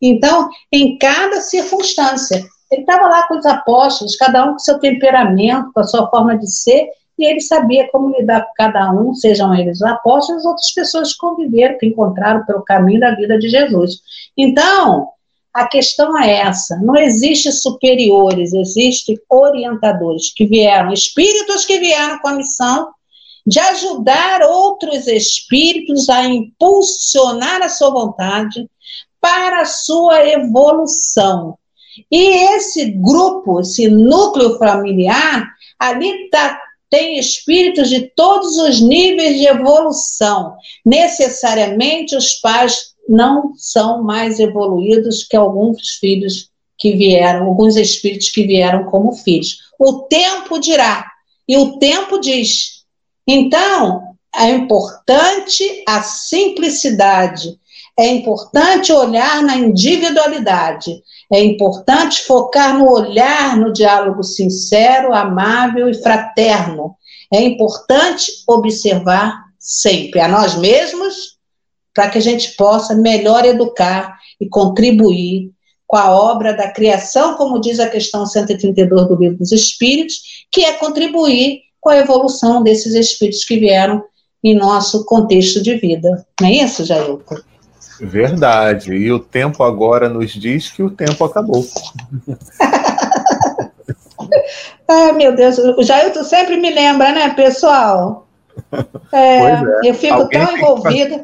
Então, 0.00 0.50
em 0.70 0.98
cada 0.98 1.40
circunstância, 1.40 2.44
ele 2.72 2.80
estava 2.80 3.06
lá 3.06 3.28
com 3.28 3.36
os 3.36 3.44
apóstolos, 3.44 4.16
cada 4.16 4.46
um 4.46 4.52
com 4.52 4.58
seu 4.58 4.78
temperamento, 4.78 5.70
com 5.74 5.80
a 5.80 5.84
sua 5.84 6.08
forma 6.08 6.38
de 6.38 6.50
ser, 6.50 6.88
e 7.18 7.24
ele 7.24 7.40
sabia 7.40 7.88
como 7.92 8.16
lidar 8.16 8.46
com 8.46 8.52
cada 8.56 8.90
um, 8.90 9.14
sejam 9.14 9.54
eles 9.54 9.76
os 9.76 9.82
apóstolos, 9.82 10.46
outras 10.46 10.72
pessoas 10.72 11.12
que 11.12 11.18
conviveram, 11.18 11.78
que 11.78 11.86
encontraram 11.86 12.46
pelo 12.46 12.62
caminho 12.62 13.00
da 13.00 13.14
vida 13.14 13.38
de 13.38 13.48
Jesus. 13.48 14.00
Então, 14.36 15.08
a 15.52 15.66
questão 15.66 16.18
é 16.18 16.38
essa: 16.38 16.76
não 16.76 16.96
existe 16.96 17.52
superiores, 17.52 18.54
existem 18.54 19.20
orientadores 19.28 20.32
que 20.34 20.46
vieram, 20.46 20.92
espíritos 20.92 21.66
que 21.66 21.78
vieram 21.78 22.18
com 22.20 22.28
a 22.28 22.34
missão 22.36 22.90
de 23.46 23.60
ajudar 23.60 24.40
outros 24.42 25.06
espíritos 25.06 26.08
a 26.08 26.24
impulsionar 26.24 27.60
a 27.60 27.68
sua 27.68 27.90
vontade 27.90 28.66
para 29.20 29.60
a 29.60 29.66
sua 29.66 30.26
evolução. 30.26 31.58
E 32.10 32.54
esse 32.54 32.90
grupo, 32.90 33.60
esse 33.60 33.88
núcleo 33.88 34.58
familiar, 34.58 35.48
ali 35.78 36.28
tá, 36.30 36.58
tem 36.90 37.18
espíritos 37.18 37.88
de 37.88 38.02
todos 38.14 38.56
os 38.58 38.80
níveis 38.80 39.38
de 39.38 39.46
evolução. 39.46 40.56
Necessariamente 40.84 42.14
os 42.14 42.34
pais 42.34 42.92
não 43.08 43.54
são 43.56 44.02
mais 44.02 44.38
evoluídos 44.38 45.24
que 45.24 45.36
alguns 45.36 45.96
filhos 45.96 46.50
que 46.78 46.92
vieram, 46.96 47.46
alguns 47.46 47.76
espíritos 47.76 48.30
que 48.30 48.46
vieram 48.46 48.84
como 48.84 49.12
filhos. 49.12 49.58
O 49.78 50.02
tempo 50.02 50.58
dirá, 50.58 51.06
e 51.48 51.56
o 51.56 51.78
tempo 51.78 52.20
diz. 52.20 52.84
Então, 53.26 54.02
é 54.34 54.48
importante 54.50 55.84
a 55.86 56.02
simplicidade, 56.02 57.58
é 57.98 58.08
importante 58.08 58.92
olhar 58.92 59.42
na 59.42 59.56
individualidade, 59.56 61.02
é 61.32 61.42
importante 61.42 62.24
focar 62.24 62.78
no 62.78 62.90
olhar, 62.92 63.56
no 63.56 63.72
diálogo 63.72 64.22
sincero, 64.22 65.14
amável 65.14 65.88
e 65.88 65.94
fraterno. 65.94 66.94
É 67.32 67.40
importante 67.40 68.30
observar 68.46 69.42
sempre 69.58 70.20
a 70.20 70.28
nós 70.28 70.54
mesmos, 70.56 71.38
para 71.94 72.10
que 72.10 72.18
a 72.18 72.20
gente 72.20 72.52
possa 72.54 72.94
melhor 72.94 73.46
educar 73.46 74.18
e 74.38 74.46
contribuir 74.46 75.50
com 75.86 75.96
a 75.96 76.10
obra 76.10 76.52
da 76.54 76.70
criação, 76.70 77.34
como 77.34 77.60
diz 77.60 77.80
a 77.80 77.88
questão 77.88 78.26
132 78.26 79.08
do 79.08 79.14
Livro 79.14 79.38
dos 79.38 79.52
Espíritos, 79.52 80.46
que 80.50 80.64
é 80.64 80.74
contribuir 80.74 81.60
com 81.80 81.90
a 81.90 81.96
evolução 81.96 82.62
desses 82.62 82.94
espíritos 82.94 83.44
que 83.44 83.58
vieram 83.58 84.04
em 84.44 84.54
nosso 84.54 85.04
contexto 85.06 85.62
de 85.62 85.76
vida. 85.76 86.26
Não 86.40 86.48
é 86.48 86.52
isso, 86.52 86.84
Jailton? 86.84 87.36
Verdade. 88.02 88.92
E 88.92 89.12
o 89.12 89.18
tempo 89.20 89.62
agora 89.62 90.08
nos 90.08 90.32
diz 90.32 90.70
que 90.70 90.82
o 90.82 90.90
tempo 90.90 91.24
acabou. 91.24 91.64
Ai, 94.88 95.12
meu 95.16 95.34
Deus. 95.34 95.56
O 95.58 95.82
Jailton 95.82 96.24
sempre 96.24 96.56
me 96.56 96.70
lembra, 96.70 97.12
né, 97.12 97.30
pessoal? 97.30 98.26
É, 99.12 99.50
é. 99.50 99.62
Eu 99.84 99.94
fico 99.94 100.14
Alguém 100.14 100.46
tão 100.46 100.56
envolvida. 100.56 101.22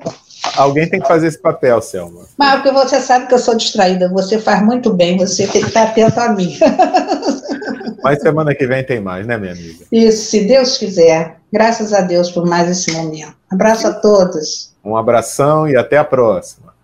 Alguém 0.57 0.89
tem 0.89 1.01
que 1.01 1.09
fazer 1.09 1.29
esse 1.29 1.41
papel, 1.41 1.81
Selma. 1.81 2.27
Mas 2.37 2.55
porque 2.57 2.71
você 2.71 3.01
sabe 3.01 3.27
que 3.27 3.35
eu 3.35 3.39
sou 3.39 3.57
distraída, 3.57 4.11
você 4.11 4.39
faz 4.39 4.63
muito 4.63 4.93
bem, 4.93 5.17
você 5.17 5.47
tem 5.47 5.63
que 5.63 5.69
estar 5.69 5.85
atento 5.85 6.21
a 6.21 6.29
mim. 6.31 6.59
Mas 8.05 8.21
semana 8.21 8.55
que 8.55 8.67
vem 8.67 8.85
tem 8.85 9.01
mais, 9.01 9.27
né, 9.27 9.39
minha 9.39 9.53
amiga? 9.53 9.85
Isso, 9.91 10.31
se 10.31 10.45
Deus 10.45 10.77
quiser. 10.77 11.37
Graças 11.51 11.95
a 11.95 12.03
Deus 12.03 12.31
por 12.31 12.47
mais 12.47 12.69
esse 12.69 12.93
momento. 12.93 13.35
Abraço 13.51 13.87
a 13.87 13.95
todos. 13.95 14.75
Um 14.89 14.97
abração 14.97 15.69
e 15.69 15.77
até 15.77 15.99
a 15.99 16.05
próxima. 16.05 16.78